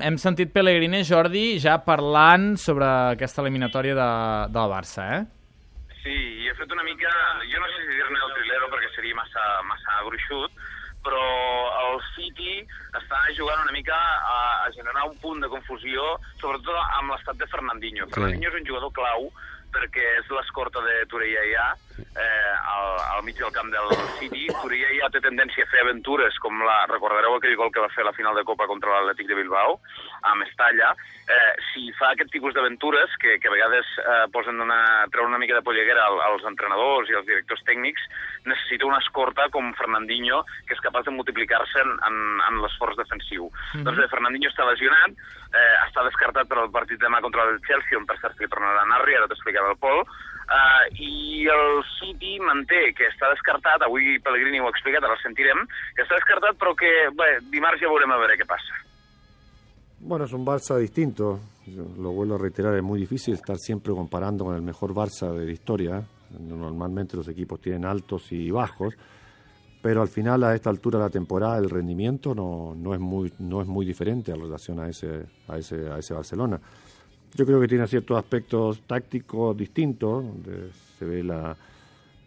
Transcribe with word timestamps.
Hem 0.00 0.14
sentit 0.16 0.48
Pellegrini, 0.54 1.02
Jordi, 1.04 1.58
ja 1.60 1.74
parlant 1.84 2.54
sobre 2.56 2.86
aquesta 3.12 3.42
eliminatòria 3.42 3.92
de, 3.98 4.06
del 4.54 4.70
Barça, 4.72 5.04
eh? 5.18 5.18
Sí, 5.98 6.14
i 6.16 6.48
he 6.48 6.54
fet 6.56 6.72
una 6.72 6.86
mica... 6.86 7.10
Jo 7.44 7.60
no 7.60 7.68
sé 7.68 7.82
si 7.82 7.98
dir-ne 7.98 8.22
el 8.24 8.32
trilero 8.38 8.70
perquè 8.72 8.88
seria 8.94 9.18
massa, 9.18 9.44
massa 9.68 9.98
gruixut, 10.06 10.64
però 11.04 11.26
el 11.82 12.00
City 12.14 12.62
està 13.02 13.20
jugant 13.36 13.60
una 13.66 13.76
mica 13.76 13.98
a, 13.98 14.38
a 14.64 14.72
generar 14.78 15.04
un 15.10 15.20
punt 15.20 15.44
de 15.44 15.52
confusió, 15.52 16.14
sobretot 16.40 16.96
amb 17.02 17.12
l'estat 17.12 17.44
de 17.44 17.52
Fernandinho. 17.52 18.08
Sí. 18.08 18.14
Fernandinho 18.16 18.48
és 18.48 18.60
un 18.62 18.68
jugador 18.72 18.96
clau 18.96 19.28
perquè 19.74 20.04
és 20.20 20.30
l'escorta 20.30 20.82
de 20.84 21.02
Toreia 21.10 21.72
eh, 21.98 22.54
al, 22.74 22.88
al 23.16 23.24
mig 23.24 23.38
del 23.38 23.52
camp 23.54 23.70
del 23.72 23.90
City. 24.18 24.46
Toreia 24.60 25.10
té 25.12 25.22
tendència 25.24 25.64
a 25.64 25.70
fer 25.72 25.82
aventures, 25.84 26.36
com 26.44 26.60
la, 26.66 26.82
recordareu 26.90 27.36
aquell 27.36 27.56
gol 27.60 27.72
que 27.74 27.82
va 27.82 27.90
fer 27.94 28.04
a 28.04 28.10
la 28.10 28.16
final 28.16 28.36
de 28.38 28.44
Copa 28.48 28.68
contra 28.70 28.92
l'Atlètic 28.94 29.30
de 29.30 29.38
Bilbao, 29.38 29.78
a 30.22 30.34
Mestalla. 30.40 30.92
Eh, 31.22 31.52
si 31.70 31.88
fa 31.98 32.12
aquest 32.12 32.32
tipus 32.34 32.54
d'aventures, 32.54 33.16
que, 33.22 33.38
que 33.40 33.48
a 33.48 33.54
vegades 33.54 33.88
eh, 34.02 34.24
posen 34.34 34.60
una, 34.60 34.80
treuen 35.12 35.32
una 35.32 35.40
mica 35.42 35.56
de 35.56 35.64
polleguera 35.64 36.08
als 36.28 36.44
entrenadors 36.48 37.10
i 37.10 37.18
als 37.18 37.28
directors 37.28 37.62
tècnics, 37.68 38.08
necessita 38.48 38.88
una 38.88 39.00
escorta 39.02 39.48
com 39.54 39.70
Fernandinho, 39.78 40.42
que 40.66 40.76
és 40.76 40.82
capaç 40.82 41.06
de 41.06 41.14
multiplicar-se 41.14 41.84
en, 41.84 41.94
en, 42.08 42.18
en 42.48 42.60
l'esforç 42.64 42.98
defensiu. 42.98 43.46
Mm 43.46 43.52
-hmm. 43.52 43.84
Doncs 43.86 43.98
bé, 43.98 44.08
Fernandinho 44.10 44.50
està 44.50 44.66
lesionat, 44.66 45.14
eh, 45.54 45.74
està 45.86 46.04
descartat 46.04 46.48
per 46.48 46.58
al 46.58 46.70
partit 46.70 46.98
demà 47.00 47.20
contra 47.20 47.44
el 47.48 47.60
Chelsea, 47.66 47.98
on 47.98 48.06
per 48.06 48.18
cert 48.20 48.38
li 48.40 48.48
tornarà 48.48 48.82
a 48.82 48.90
Narri, 48.90 49.16
ara 49.16 49.28
t'explicava 49.28 49.61
Pol, 49.80 50.02
uh, 50.02 50.84
i 50.98 51.46
el 51.50 51.82
City 51.96 52.38
manté 52.44 52.92
que 52.98 53.08
està 53.10 53.30
descartat, 53.32 53.84
avui 53.86 54.18
Pellegrini 54.24 54.60
ho 54.60 54.68
ha 54.68 54.74
explicat, 54.74 55.04
ara 55.04 55.18
el 55.18 55.24
sentirem, 55.24 55.66
que 55.96 56.06
està 56.06 56.18
descartat 56.18 56.58
però 56.60 56.74
que 56.78 56.92
bé, 57.18 57.34
dimarts 57.52 57.82
ja 57.82 57.90
veurem 57.92 58.14
a 58.14 58.20
veure 58.22 58.38
què 58.40 58.48
passa. 58.48 58.82
Bueno, 60.04 60.24
es 60.24 60.32
un 60.32 60.44
Barça 60.44 60.76
distinto, 60.78 61.38
lo 61.68 62.10
vuelvo 62.10 62.34
a 62.34 62.38
reiterar, 62.38 62.74
es 62.74 62.82
muy 62.82 62.98
difícil 62.98 63.34
estar 63.34 63.56
siempre 63.56 63.92
comparando 63.92 64.44
con 64.44 64.56
el 64.56 64.62
mejor 64.62 64.92
Barça 64.92 65.30
de 65.32 65.46
la 65.46 65.52
historia. 65.52 66.02
Normalmente 66.40 67.16
los 67.16 67.28
equipos 67.28 67.60
tienen 67.60 67.84
altos 67.84 68.32
y 68.32 68.50
bajos, 68.50 68.96
pero 69.80 70.02
al 70.02 70.08
final 70.08 70.42
a 70.42 70.56
esta 70.56 70.70
altura 70.70 70.98
de 70.98 71.04
la 71.04 71.10
temporada 71.10 71.58
el 71.58 71.70
rendimiento 71.70 72.34
no, 72.34 72.74
no, 72.74 72.94
es, 72.94 73.00
muy, 73.00 73.32
no 73.38 73.60
es 73.60 73.68
muy 73.68 73.86
diferente 73.86 74.32
en 74.32 74.40
relación 74.40 74.80
a 74.80 74.88
ese, 74.88 75.26
a, 75.46 75.58
ese, 75.58 75.88
a 75.88 75.98
ese 75.98 76.14
Barcelona. 76.14 76.60
Yo 77.34 77.46
creo 77.46 77.60
que 77.60 77.68
tiene 77.68 77.86
ciertos 77.86 78.18
aspectos 78.18 78.80
tácticos 78.86 79.56
distintos, 79.56 80.24
se 80.98 81.04
ve 81.06 81.22
la, 81.24 81.56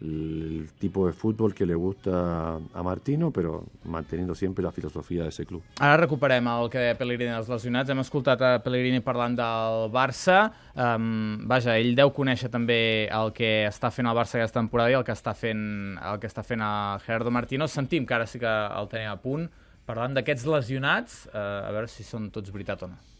el 0.00 0.68
tipo 0.78 1.06
de 1.06 1.12
fútbol 1.12 1.54
que 1.54 1.64
le 1.64 1.74
gusta 1.74 2.56
a 2.56 2.82
Martino, 2.82 3.30
però 3.30 3.62
manteniendo 3.84 4.34
sempre 4.34 4.62
la 4.62 4.72
filosofia 4.72 5.22
de 5.22 5.28
ese 5.28 5.46
club. 5.46 5.62
Ara 5.80 5.96
recuperem 5.96 6.46
el 6.48 6.68
que 6.70 6.82
deia 6.82 6.98
Pellegrini 6.98 7.32
dels 7.32 7.48
lesionats. 7.48 7.90
Hem 7.90 8.02
escoltat 8.02 8.42
a 8.42 8.52
Pellegrini 8.64 9.00
parlant 9.00 9.38
del 9.38 9.88
Barça. 9.94 10.50
Um, 10.74 11.46
vaja, 11.48 11.78
ell 11.78 11.94
deu 11.96 12.12
conèixer 12.12 12.50
també 12.52 13.08
el 13.08 13.32
que 13.32 13.66
està 13.70 13.92
fent 13.94 14.10
el 14.10 14.16
Barça 14.16 14.36
aquesta 14.40 14.60
temporada 14.60 14.92
i 14.92 14.98
el 14.98 15.06
que 15.06 15.16
està 15.16 15.32
fent, 15.38 15.96
el 15.96 16.20
que 16.20 16.28
està 16.28 16.44
fent 16.44 16.60
a 16.60 16.98
Gerardo 17.06 17.32
Martino. 17.32 17.68
Sentim 17.68 18.04
que 18.04 18.18
ara 18.18 18.26
sí 18.26 18.42
que 18.42 18.52
el 18.52 18.92
tenim 18.92 19.14
a 19.14 19.20
punt. 19.22 19.48
Parlant 19.86 20.18
d'aquests 20.18 20.48
lesionats, 20.50 21.20
uh, 21.30 21.68
a 21.68 21.70
veure 21.72 21.88
si 21.88 22.04
són 22.04 22.28
tots 22.34 22.52
veritat 22.52 22.82
o 22.82 22.90
no. 22.90 23.15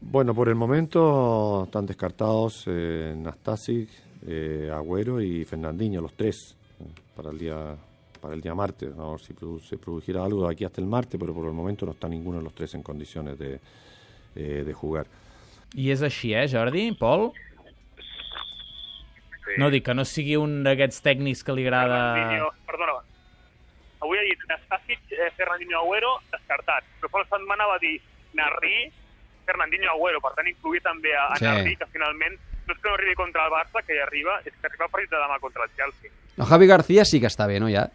Bueno, 0.00 0.34
por 0.34 0.48
el 0.48 0.54
momento 0.54 1.64
están 1.64 1.86
descartados 1.86 2.64
eh, 2.66 3.14
Nastasic, 3.16 3.88
eh, 4.26 4.70
Agüero 4.72 5.20
y 5.20 5.44
Fernandinho, 5.44 6.00
los 6.00 6.14
tres, 6.14 6.56
eh, 6.80 6.84
para 7.16 7.30
el 7.30 7.38
día 7.38 7.76
para 8.18 8.34
el 8.34 8.40
día 8.40 8.54
martes. 8.54 8.94
¿no? 8.94 9.18
Si 9.18 9.32
produ 9.32 9.60
se 9.60 9.78
produjera 9.78 10.24
algo 10.24 10.46
de 10.46 10.52
aquí 10.52 10.64
hasta 10.64 10.80
el 10.80 10.86
martes, 10.86 11.18
pero 11.18 11.32
por 11.34 11.46
el 11.46 11.52
momento 11.52 11.86
no 11.86 11.92
está 11.92 12.08
ninguno 12.08 12.38
de 12.38 12.44
los 12.44 12.54
tres 12.54 12.74
en 12.74 12.82
condiciones 12.82 13.38
de, 13.38 13.60
eh, 14.34 14.64
de 14.66 14.72
jugar. 14.72 15.06
I 15.76 15.90
és 15.92 16.00
així, 16.00 16.32
eh, 16.32 16.46
Jordi? 16.48 16.92
Pol? 16.96 17.28
Sí. 19.44 19.56
No 19.60 19.68
dic 19.68 19.84
que 19.84 19.94
no 19.94 20.04
sigui 20.08 20.38
un 20.40 20.62
d'aquests 20.64 21.02
tècnics 21.04 21.44
que 21.44 21.52
li 21.52 21.66
agrada... 21.66 21.98
Perdona, 22.68 22.94
avui 24.00 24.16
ha 24.16 24.24
dit 24.24 24.46
Nastasic, 24.48 25.02
eh, 25.12 25.28
Fernandinho 25.36 25.82
Agüero, 25.82 26.14
descartat. 26.32 26.88
Però 27.02 27.12
fa 27.12 27.20
una 27.20 27.28
setmana 27.34 27.68
va 27.68 27.76
dir 27.82 27.98
Narri, 28.38 28.88
Fernandinho 29.48 29.90
Agüero, 29.94 30.20
per 30.24 30.34
tant 30.36 30.48
incluir 30.50 30.82
també 30.84 31.14
a, 31.16 31.26
a 31.32 31.38
Sí. 31.40 31.46
Narri, 31.48 31.74
que 31.80 31.88
finalment 31.94 32.36
no 32.68 32.74
és 32.74 32.80
que 32.82 32.88
no 32.88 32.94
arribi 32.98 33.14
contra 33.16 33.46
el 33.48 33.52
Barça, 33.54 33.80
que 33.86 33.96
hi 33.96 34.02
arriba, 34.04 34.38
és 34.44 34.52
que 34.52 34.68
arriba 34.68 34.84
el 34.86 34.92
partit 34.92 35.10
de 35.14 35.22
demà 35.24 35.38
contra 35.40 35.64
el 35.64 35.70
Chelsea. 35.76 36.12
El 36.36 36.44
Javi 36.52 36.66
García 36.68 37.04
sí 37.08 37.20
que 37.22 37.30
està 37.32 37.46
bé, 37.48 37.56
no, 37.60 37.70
ja? 37.72 37.86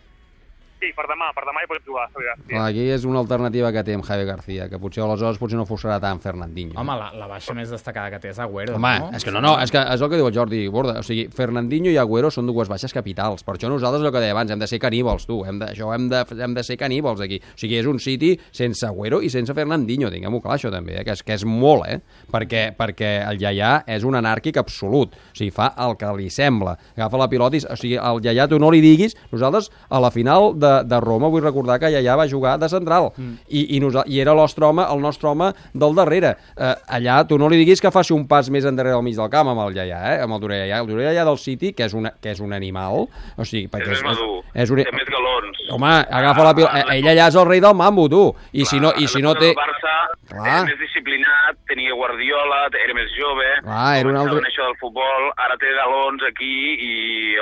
Sí, 0.83 0.89
per 0.91 1.05
demà, 1.07 1.29
per 1.31 1.45
demà 1.47 1.61
hi 1.63 1.67
pot 1.71 1.85
jugar, 1.87 2.09
Javi 2.11 2.25
García. 2.27 2.49
Clar, 2.49 2.63
aquí 2.67 2.81
és 2.91 3.05
una 3.07 3.21
alternativa 3.21 3.69
que 3.71 3.85
té 3.87 3.93
amb 3.95 4.03
Javi 4.03 4.25
García, 4.27 4.65
que 4.67 4.75
potser 4.81 5.05
aleshores 5.05 5.37
potser 5.39 5.55
no 5.55 5.63
forçarà 5.63 5.95
tant 6.03 6.19
Fernandinho. 6.19 6.75
Home, 6.81 6.97
la, 6.99 7.05
la 7.15 7.29
baixa 7.29 7.53
més 7.55 7.69
destacada 7.71 8.11
que 8.11 8.19
té 8.19 8.33
és 8.33 8.41
Agüero, 8.43 8.75
Home, 8.75 8.91
no? 8.99 9.11
és 9.15 9.23
que 9.23 9.31
no, 9.31 9.39
no, 9.45 9.53
és, 9.63 9.71
que 9.71 9.79
és 9.79 10.03
el 10.03 10.11
que 10.11 10.19
diu 10.19 10.27
el 10.27 10.35
Jordi 10.35 10.59
Borda. 10.73 10.97
O 10.99 11.05
sigui, 11.07 11.29
Fernandinho 11.31 11.93
i 11.93 11.95
Agüero 12.01 12.27
són 12.35 12.49
dues 12.51 12.67
baixes 12.67 12.91
capitals. 12.91 13.45
Per 13.47 13.55
això 13.55 13.69
nosaltres, 13.71 14.03
el 14.03 14.11
que 14.11 14.23
deia 14.25 14.35
abans, 14.35 14.51
hem 14.51 14.59
de 14.59 14.67
ser 14.67 14.81
caníbals, 14.83 15.23
tu. 15.29 15.37
Hem 15.47 15.61
de, 15.61 15.69
això 15.71 15.93
hem 15.95 16.09
de, 16.11 16.25
hem 16.43 16.57
de 16.57 16.65
ser 16.67 16.77
caníbals 16.81 17.23
aquí. 17.23 17.39
O 17.39 17.63
sigui, 17.63 17.79
és 17.79 17.87
un 17.87 18.03
City 18.03 18.33
sense 18.51 18.83
Agüero 18.89 19.21
i 19.23 19.31
sense 19.31 19.55
Fernandinho, 19.55 20.11
tinguem-ho 20.11 20.43
clar, 20.43 20.59
això 20.59 20.73
també, 20.73 20.97
eh? 20.99 21.05
que, 21.07 21.15
és, 21.15 21.23
que 21.23 21.39
és 21.39 21.47
molt, 21.47 21.87
eh? 21.87 22.27
Perquè, 22.35 22.65
perquè 22.75 23.13
el 23.29 23.39
Yaya 23.39 23.71
és 23.87 24.03
un 24.03 24.19
anàrquic 24.19 24.59
absolut. 24.59 25.15
O 25.15 25.39
sigui, 25.39 25.55
fa 25.55 25.71
el 25.87 25.95
que 25.95 26.11
li 26.19 26.27
sembla. 26.27 26.75
Agafa 26.97 27.23
la 27.23 27.31
pilota 27.31 27.61
i... 27.61 27.63
O 27.71 27.79
sigui, 27.79 27.95
al 27.95 28.19
Yaya 28.27 28.51
tu 28.51 28.59
no 28.59 28.73
li 28.75 28.83
diguis... 28.83 29.15
Nosaltres, 29.31 29.71
a 29.89 29.97
la 30.03 30.11
final 30.13 30.51
de, 30.59 30.72
de 30.83 30.99
Roma, 31.03 31.29
vull 31.31 31.43
recordar 31.45 31.79
que 31.81 31.91
Yaya 31.93 32.17
va 32.19 32.27
jugar 32.29 32.57
de 32.61 32.69
central. 32.71 33.11
Mm. 33.15 33.37
I, 33.47 33.65
i, 33.77 33.81
nosa, 33.83 34.05
I 34.09 34.19
era 34.23 34.33
el 34.33 34.41
nostre 34.41 34.65
home, 34.65 34.85
el 34.89 35.03
nostre 35.03 35.29
home 35.29 35.51
del 35.73 35.95
darrere. 35.97 36.35
Eh, 36.57 36.73
allà 36.97 37.19
tu 37.29 37.37
no 37.37 37.49
li 37.51 37.59
diguis 37.61 37.81
que 37.83 37.91
faci 37.93 38.15
un 38.15 38.25
pas 38.29 38.49
més 38.53 38.65
endarrere 38.69 38.97
del 38.97 39.05
mig 39.05 39.17
del 39.19 39.29
camp 39.33 39.53
amb 39.53 39.65
el 39.67 39.77
Yaya, 39.77 40.01
eh? 40.13 40.21
amb 40.25 40.37
el 40.37 40.43
Durella. 40.43 40.81
El 40.81 40.89
Durella 40.89 41.27
del 41.29 41.39
City, 41.41 41.73
que 41.77 41.85
és, 41.85 41.93
una, 41.97 42.13
que 42.21 42.33
és 42.33 42.41
un 42.43 42.53
animal, 42.55 43.05
o 43.37 43.47
sigui, 43.47 43.67
És 43.67 43.73
perquè 43.73 43.93
més 43.93 44.03
madur, 44.07 44.41
és 44.53 44.73
un... 44.73 44.83
té 44.83 44.97
més 45.23 45.31
galons. 45.31 45.61
Home, 45.71 45.93
agafa 46.19 46.43
la 46.43 46.53
pilota. 46.57 46.83
Ell 46.93 47.07
allà 47.07 47.27
és 47.31 47.35
el 47.39 47.47
rei 47.47 47.61
del 47.63 47.73
mambo, 47.79 48.07
tu. 48.11 48.23
I 48.53 48.65
si 48.65 48.79
no, 48.79 48.91
i 48.99 49.07
si 49.07 49.21
no 49.23 49.33
té... 49.39 49.53
El 49.53 49.59
Barça 49.59 49.93
Clar. 50.29 50.45
era 50.47 50.63
més 50.67 50.79
disciplinat, 50.79 51.57
tenia 51.69 51.93
Guardiola, 51.93 52.61
era 52.83 52.93
més 52.97 53.11
jove, 53.15 53.47
Clar, 53.63 53.97
era 53.99 54.09
un 54.09 54.17
altre- 54.17 54.43
això 54.49 54.65
del 54.69 54.77
futbol, 54.79 55.31
ara 55.37 55.57
té 55.61 55.71
galons 55.77 56.23
aquí 56.29 56.53
i, 56.79 56.93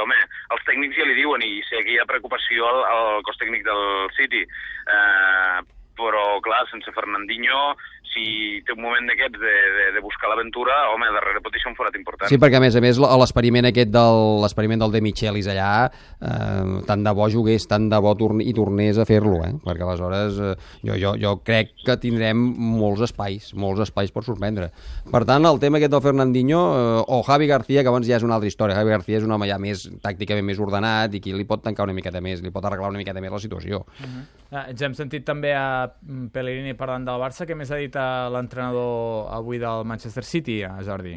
home, 0.02 0.18
els 0.52 0.64
tècnics 0.68 0.98
ja 0.98 1.06
li 1.08 1.16
diuen 1.20 1.42
i 1.46 1.62
sé 1.70 1.84
que 1.86 1.94
hi 1.94 2.00
ha 2.02 2.08
preocupació 2.10 2.66
al, 2.68 2.82
al 2.92 3.22
cos 3.28 3.38
tècnic 3.42 3.64
del 3.66 4.10
City. 4.18 4.42
Eh, 4.90 5.62
però, 6.02 6.40
clar, 6.42 6.64
sense 6.72 6.90
Fernandinho, 6.96 7.76
si 8.12 8.60
té 8.68 8.76
un 8.76 8.82
moment 8.84 9.08
d'aquests 9.08 9.40
de, 9.40 9.54
de, 9.78 9.86
de 9.96 10.02
buscar 10.04 10.30
l'aventura, 10.32 10.74
home, 10.92 11.08
darrere 11.16 11.42
pot 11.44 11.54
deixar 11.56 11.72
un 11.72 11.78
forat 11.78 11.96
important. 11.96 12.28
Sí, 12.32 12.40
perquè 12.42 12.60
a 12.60 12.64
més 12.64 12.76
a 12.76 12.84
més 12.84 13.00
l'experiment 13.00 13.70
aquest 13.70 13.92
del 13.94 14.42
l'experiment 14.44 14.84
del 14.84 14.96
De 14.96 15.02
Michelis 15.04 15.48
allà, 15.52 15.72
eh, 16.20 16.82
tant 16.90 17.06
de 17.06 17.14
bo 17.16 17.30
jugués, 17.32 17.68
tant 17.72 17.88
de 17.92 18.02
bo 18.04 18.14
torn 18.20 18.44
i 18.44 18.54
tornés 18.58 19.00
a 19.00 19.08
fer-lo, 19.08 19.40
eh? 19.48 19.54
perquè 19.64 19.88
aleshores 19.88 20.42
eh, 20.42 20.54
jo, 20.88 20.98
jo, 21.00 21.14
jo 21.22 21.36
crec 21.48 21.72
que 21.86 21.98
tindrem 22.02 22.42
molts 22.82 23.06
espais, 23.08 23.52
molts 23.56 23.86
espais 23.88 24.12
per 24.12 24.26
sorprendre. 24.28 24.72
Per 25.12 25.24
tant, 25.30 25.48
el 25.48 25.62
tema 25.64 25.80
aquest 25.80 25.96
del 25.96 26.04
Fernandinho 26.04 26.62
eh, 26.76 27.00
o 27.08 27.22
Javi 27.28 27.48
García, 27.52 27.86
que 27.86 27.94
abans 27.94 28.08
ja 28.10 28.20
és 28.20 28.28
una 28.28 28.40
altra 28.40 28.52
història, 28.52 28.78
Javi 28.80 28.96
García 28.98 29.22
és 29.22 29.28
un 29.28 29.38
home 29.38 29.48
ja 29.50 29.60
més 29.62 29.88
tàcticament 30.04 30.52
més 30.52 30.60
ordenat 30.60 31.16
i 31.16 31.24
qui 31.24 31.36
li 31.36 31.48
pot 31.48 31.64
tancar 31.64 31.88
una 31.88 31.96
miqueta 31.96 32.24
més, 32.24 32.44
li 32.44 32.52
pot 32.52 32.68
arreglar 32.68 32.92
una 32.92 33.02
miqueta 33.02 33.24
més 33.24 33.32
la 33.32 33.44
situació. 33.44 33.86
Ah, 34.04 34.26
ja 34.52 34.88
hem 34.88 34.96
sentit 34.98 35.24
també 35.28 35.54
a 35.56 35.88
mm, 35.88 36.32
Pellegrini 36.36 36.76
parlant 36.80 37.08
del 37.08 37.22
Barça. 37.24 37.48
Què 37.48 37.56
més 37.56 37.72
ha 37.72 37.80
dit 37.80 37.96
a 37.96 38.28
l'entrenador 38.34 39.30
avui 39.32 39.62
del 39.62 39.86
Manchester 39.88 40.26
City, 40.28 40.62
a 40.68 40.78
Jordi? 40.84 41.16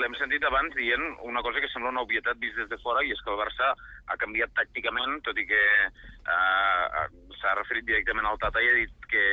L'hem 0.00 0.14
sentit 0.16 0.44
abans 0.44 0.74
dient 0.74 1.02
una 1.28 1.42
cosa 1.42 1.60
que 1.60 1.68
sembla 1.72 1.90
una 1.92 2.04
obvietat 2.06 2.38
vist 2.40 2.56
des 2.56 2.68
de 2.70 2.78
fora 2.84 3.02
i 3.04 3.12
és 3.12 3.20
que 3.22 3.30
el 3.32 3.40
Barça 3.40 3.72
ha 4.08 4.16
canviat 4.20 4.52
tàcticament, 4.56 5.20
tot 5.26 5.38
i 5.38 5.46
que 5.46 5.62
eh, 5.88 7.06
s'ha 7.40 7.54
referit 7.58 7.84
directament 7.84 8.26
al 8.26 8.38
Tata 8.40 8.62
i 8.62 8.68
ha 8.70 8.76
dit 8.78 9.08
que, 9.10 9.24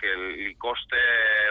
que 0.00 0.14
li 0.22 0.54
costa 0.58 1.02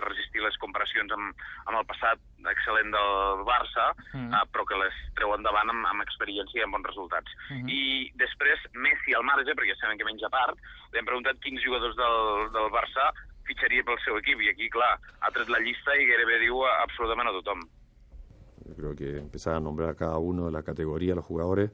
resistir 0.08 0.42
les 0.44 0.58
comparacions 0.64 1.12
amb, 1.14 1.46
amb 1.68 1.80
el 1.80 1.88
passat 1.90 2.24
excel·lent 2.48 2.92
del 2.94 3.46
Barça, 3.48 3.92
Mm. 4.18 4.34
eh, 4.34 4.46
però 4.52 4.66
que 4.66 4.78
les 4.80 4.96
treu 5.16 5.34
endavant 5.36 5.70
amb, 5.70 5.86
amb 5.86 6.02
experiència 6.02 6.60
i 6.62 6.64
amb 6.64 6.74
bons 6.78 6.88
resultats. 6.88 7.32
Mhm. 7.50 7.70
I 7.70 8.12
després, 8.16 8.60
Messi 8.74 9.14
al 9.14 9.24
marge, 9.24 9.54
perquè 9.54 9.74
ja 9.74 9.80
sabem 9.82 9.98
que 9.98 10.08
menja 10.08 10.30
part, 10.30 10.58
li 10.92 11.00
hem 11.00 11.06
preguntat 11.06 11.40
quins 11.44 11.62
jugadors 11.64 11.96
del, 11.96 12.52
del 12.56 12.70
Barça 12.74 13.12
fitxaria 13.48 13.84
pel 13.84 14.00
seu 14.04 14.18
equip, 14.18 14.42
i 14.42 14.50
aquí, 14.50 14.70
clar, 14.70 14.98
ha 15.22 15.32
tret 15.32 15.50
la 15.50 15.60
llista 15.64 15.96
i 15.96 16.08
gairebé 16.10 16.40
diu 16.40 16.64
absolutament 16.66 17.30
a 17.30 17.36
tothom. 17.40 17.62
Yo 18.68 18.76
creo 18.76 18.96
que 18.96 19.18
empezar 19.18 19.56
a 19.56 19.60
nombrar 19.60 19.90
a 19.90 19.96
cada 19.96 20.18
uno 20.18 20.46
de 20.46 20.52
la 20.52 20.64
categoría, 20.64 21.16
los 21.16 21.26
jugadores. 21.26 21.72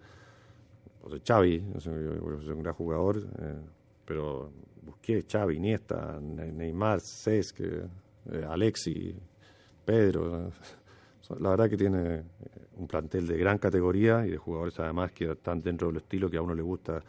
O 1.01 1.10
sea, 1.10 1.19
Xavi, 1.25 1.63
es 1.75 1.86
un, 1.86 2.63
gran 2.63 2.74
jugador, 2.74 3.18
eh, 3.18 3.56
pero 4.06 4.51
Busquets, 4.81 5.31
Xavi, 5.31 5.57
Iniesta, 5.57 6.19
Ne- 6.22 6.51
Neymar, 6.51 7.01
Cesc, 7.01 7.60
eh, 7.62 8.45
Alexi, 8.48 9.16
Pedro. 9.86 10.51
La 11.40 11.50
verdad 11.51 11.69
que 11.69 11.78
tiene 11.78 12.16
eh, 12.18 12.24
un 12.78 12.88
plantel 12.88 13.28
de 13.28 13.38
gran 13.38 13.57
categoría 13.57 14.25
y 14.25 14.31
de 14.31 14.38
jugadores 14.38 14.80
además 14.80 15.12
que 15.12 15.31
están 15.31 15.60
dentro 15.60 15.88
del 15.88 15.98
estilo 15.98 16.30
que 16.30 16.38
a 16.38 16.42
uno 16.42 16.54
le 16.54 16.62
gusta 16.62 17.01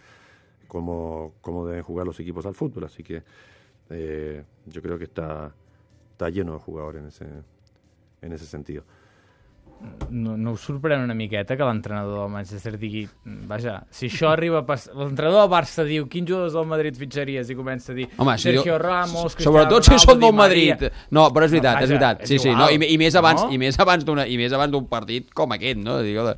cómo, 0.69 1.35
cómo 1.41 1.67
deben 1.67 1.83
jugar 1.83 2.07
los 2.07 2.19
equipos 2.21 2.47
al 2.47 2.55
fútbol. 2.55 2.85
Así 2.85 3.03
que 3.03 3.23
eh, 3.91 4.45
yo 4.67 4.83
creo 4.83 4.99
que 4.99 5.05
está 5.05 5.53
está 6.15 6.31
lleno 6.31 6.53
de 6.53 6.59
jugadores 6.61 7.03
en 7.03 7.09
ese, 7.09 7.27
en 8.23 8.33
ese 8.33 8.47
sentido. 8.47 8.85
No, 10.15 10.37
no 10.39 10.53
us 10.55 10.63
sorprèn 10.65 11.03
una 11.05 11.13
miqueta 11.17 11.57
que 11.59 11.67
l'entrenador 11.67 12.23
del 12.23 12.31
Manchester 12.33 12.73
digui 12.81 13.03
vaja, 13.49 13.83
si 13.93 14.07
això 14.09 14.31
arriba 14.31 14.63
a 14.63 14.65
pas... 14.65 14.87
l'entrenador 14.95 15.43
del 15.43 15.51
Barça 15.53 15.85
diu 15.85 16.07
quins 16.09 16.29
jugadors 16.31 16.55
del 16.57 16.65
Madrid 16.71 16.97
fitxaries 16.97 17.51
i 17.53 17.57
comença 17.59 17.93
a 17.93 17.97
dir 17.99 18.07
Home, 18.17 18.37
si 18.39 18.47
Sergio 18.49 18.73
jo- 18.73 18.79
Ramos, 18.81 19.35
Cristiano 19.35 19.59
Sobretot 19.59 19.89
si 19.91 19.99
són 20.01 20.21
del. 20.23 20.33
Madrid. 20.33 20.87
No, 21.11 21.27
però 21.35 21.45
és 21.51 21.53
veritat, 21.57 21.75
Vaja, 21.81 21.85
és 21.85 21.91
veritat. 21.97 22.23
és 22.23 22.29
Sí, 22.33 22.39
sí, 22.39 22.49
igual, 22.49 22.63
no, 22.63 22.71
i, 22.87 22.95
i 22.95 22.99
més 23.03 23.15
abans, 23.21 23.43
no? 23.45 23.51
i 23.53 23.59
més 23.61 23.79
abans 23.79 24.05
d'una 24.09 24.25
i 24.31 24.39
més 24.41 24.53
abans 24.57 24.73
d'un 24.73 24.87
partit 24.89 25.29
com 25.35 25.53
aquest, 25.53 25.83
no? 25.83 25.99
Digo, 26.07 26.31
de... 26.31 26.37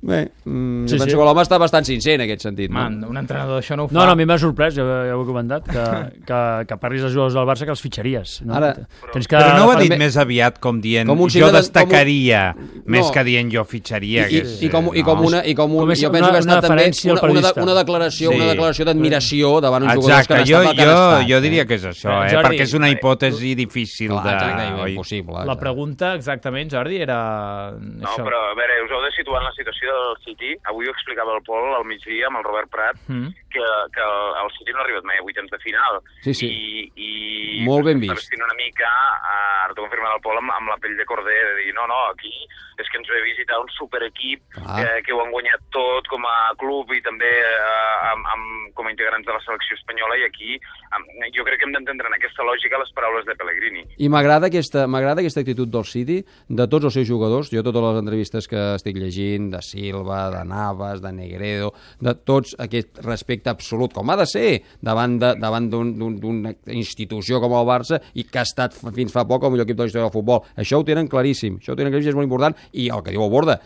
Bé, 0.00 0.30
mm, 0.44 0.86
Sí, 0.86 0.94
sí, 0.94 0.98
penso 1.00 1.10
sí. 1.10 1.16
que 1.18 1.24
l'home 1.26 1.42
està 1.42 1.58
bastant 1.58 1.84
sincer 1.84 2.12
en 2.14 2.20
aquest 2.22 2.42
sentit. 2.46 2.70
Man, 2.70 3.00
no? 3.00 3.08
un 3.10 3.16
entrenador 3.18 3.58
això 3.60 3.74
no 3.74 3.84
ho 3.84 3.88
fa 3.88 3.94
No, 3.96 4.04
no, 4.06 4.12
a 4.12 4.16
mi 4.16 4.24
m'ha 4.24 4.36
sorprès, 4.38 4.76
ja, 4.76 4.84
ja 5.08 5.16
ho 5.16 5.22
he 5.24 5.26
comentat, 5.26 5.64
que, 5.66 5.82
que, 6.28 6.38
que 6.70 6.76
parlis 6.78 7.02
dels 7.02 7.12
jugadors 7.16 7.34
del 7.34 7.44
Barça 7.48 7.64
que 7.66 7.74
els 7.74 7.82
fitxaries. 7.82 8.36
No? 8.46 8.54
Ara- 8.54 8.76
Tens 9.12 9.26
que 9.26 9.34
Però 9.36 9.56
no 9.58 9.66
ho 9.66 9.72
ha 9.72 9.80
dit 9.80 9.96
més 9.98 10.16
aviat 10.16 10.60
com 10.62 10.78
dient 10.80 11.08
Com 11.10 11.18
un 11.20 11.26
jo 11.28 11.34
signe 11.40 11.50
de- 11.50 11.58
destacaria, 11.58 12.54
més 12.86 13.06
No. 13.06 13.12
que 13.12 13.24
dient 13.26 13.50
jo 13.50 13.64
fitxaria. 13.64 14.28
I, 14.30 14.38
i, 14.38 14.66
i, 14.66 14.70
com, 14.70 14.92
i 14.94 15.02
com 15.02 15.24
una, 15.26 15.42
i 15.44 15.54
com 15.58 15.74
un, 15.74 15.82
Com 15.82 15.90
és 15.90 16.00
jo 16.04 16.12
penso 16.12 16.28
una- 16.28 16.30
que 16.30 16.36
ha 16.36 16.44
estat 16.46 16.58
una 16.58 16.68
també 16.68 16.84
una, 16.86 17.10
una, 17.10 17.14
de- 17.14 17.20
periodista. 17.26 17.62
una 17.66 17.74
declaració, 17.74 18.30
una 18.30 18.44
Sí. 18.44 18.50
declaració 18.54 18.84
d'admiració 18.86 19.60
davant 19.60 19.82
uns 19.82 19.94
jugadors 19.94 20.14
Exacte, 20.20 20.34
que 20.34 20.40
han 20.40 20.46
jo, 20.46 20.62
estat 20.62 20.76
jo, 20.78 20.92
estat. 20.94 21.28
jo 21.32 21.40
diria 21.40 21.66
que 21.66 21.74
és 21.74 21.84
això, 21.90 22.10
Eh, 22.22 22.26
eh? 22.28 22.30
Jordi, 22.36 22.48
perquè 22.54 22.62
és 22.62 22.74
una 22.78 22.88
eh, 22.88 22.92
hipòtesi 22.94 23.54
difícil 23.56 24.10
Clar, 24.14 24.22
de... 24.24 24.30
exacte, 24.30 24.90
impossible. 24.92 25.44
La 25.44 25.58
pregunta 25.58 26.14
exactament, 26.14 26.70
Jordi, 26.70 27.02
era 27.02 27.72
No, 27.72 28.14
però 28.22 28.38
a 28.52 28.54
veure, 28.54 28.78
us 28.86 28.90
heu 28.94 29.02
de 29.02 29.10
situar 29.16 29.40
en 29.42 29.46
la 29.50 29.52
situació 29.58 29.87
del 29.92 30.16
City. 30.24 30.54
Avui 30.70 30.86
ho 30.88 30.92
explicava 30.92 31.34
el 31.36 31.42
Pol 31.46 31.74
al 31.74 31.84
migdia 31.84 32.26
amb 32.28 32.38
el 32.38 32.44
Robert 32.44 32.70
Prat, 32.70 32.96
Mm. 33.08 33.32
Que, 33.52 33.64
que 33.94 34.04
el, 34.04 34.18
el 34.44 34.52
City 34.58 34.74
no 34.74 34.82
ha 34.82 34.86
arribat 34.86 35.08
mai 35.08 35.20
a 35.20 35.26
vuitens 35.26 35.50
de 35.50 35.60
final. 35.62 36.00
Sí, 36.26 36.34
sí. 36.34 36.48
I, 36.48 36.86
i 37.08 37.64
Molt 37.66 37.88
ben 37.88 38.00
vist. 38.02 38.14
vestint 38.14 38.44
una 38.44 38.56
mica, 38.58 38.88
eh, 38.88 39.64
ara 39.64 39.74
t'ho 39.74 39.84
confirma 39.84 40.14
el 40.14 40.24
Pol, 40.24 40.40
amb, 40.40 40.54
amb 40.54 40.72
la 40.74 40.78
pell 40.82 40.96
de 40.98 41.06
corder, 41.08 41.40
de 41.50 41.54
dir, 41.62 41.74
no, 41.76 41.86
no, 41.90 42.00
aquí 42.12 42.34
és 42.78 42.88
que 42.92 42.98
ens 43.00 43.08
ve 43.10 43.18
a 43.18 43.26
visitar 43.26 43.58
un 43.58 43.70
superequip 43.74 44.42
Clar. 44.54 44.78
eh, 44.84 45.02
que 45.02 45.14
ho 45.14 45.20
han 45.22 45.32
guanyat 45.34 45.64
tot 45.74 46.06
com 46.10 46.24
a 46.28 46.36
club 46.60 46.92
i 46.94 47.00
també 47.02 47.30
eh, 47.42 48.12
amb, 48.12 48.26
amb, 48.34 48.68
com 48.78 48.86
a 48.86 48.92
integrants 48.94 49.26
de 49.26 49.34
la 49.34 49.42
selecció 49.42 49.74
espanyola 49.78 50.18
i 50.20 50.26
aquí 50.28 50.54
amb, 50.94 51.10
jo 51.34 51.46
crec 51.46 51.58
que 51.60 51.66
hem 51.68 51.74
d'entendre 51.74 52.10
en 52.10 52.14
aquesta 52.14 52.46
lògica 52.46 52.80
les 52.80 52.92
paraules 52.94 53.26
de 53.26 53.34
Pellegrini. 53.38 53.84
I 53.98 54.10
m'agrada 54.12 54.50
aquesta, 54.50 54.86
aquesta 54.86 55.42
actitud 55.42 55.70
del 55.74 55.86
City, 55.90 56.20
de 56.48 56.68
tots 56.70 56.88
els 56.88 56.98
seus 57.00 57.08
jugadors, 57.08 57.50
jo 57.50 57.64
totes 57.66 57.82
les 57.88 58.00
entrevistes 58.02 58.48
que 58.50 58.62
estic 58.78 59.00
llegint, 59.02 59.50
de 59.54 59.62
Silva, 59.64 60.28
de 60.34 60.44
Navas, 60.46 61.02
de 61.02 61.12
Negredo, 61.12 61.72
de 62.00 62.14
tots 62.14 62.54
aquest 62.62 63.02
respecte 63.02 63.37
absolut, 63.46 63.94
com 63.94 64.10
ha 64.10 64.16
de 64.18 64.26
ser, 64.26 64.48
davant 64.82 65.18
d'una 65.20 66.54
institució 66.74 67.38
com 67.44 67.54
el 67.54 67.68
Barça 67.68 68.00
i 68.18 68.24
que 68.24 68.42
ha 68.42 68.46
estat 68.48 68.74
fins 68.74 69.14
fa 69.14 69.26
poc 69.28 69.44
el 69.44 69.54
millor 69.54 69.68
equip 69.68 69.78
de 69.78 69.86
la 69.86 69.92
història 69.92 70.08
del 70.08 70.16
futbol. 70.16 70.42
Això 70.56 70.80
ho 70.80 70.84
tenen 70.88 71.06
claríssim, 71.06 71.60
això 71.62 71.76
ho 71.76 71.78
tenen 71.78 71.92
claríssim, 71.94 72.16
és 72.16 72.18
molt 72.18 72.26
important, 72.26 72.56
i 72.72 72.88
el 72.90 73.04
que 73.04 73.14
diu 73.14 73.22
el 73.22 73.30
Borda, 73.30 73.60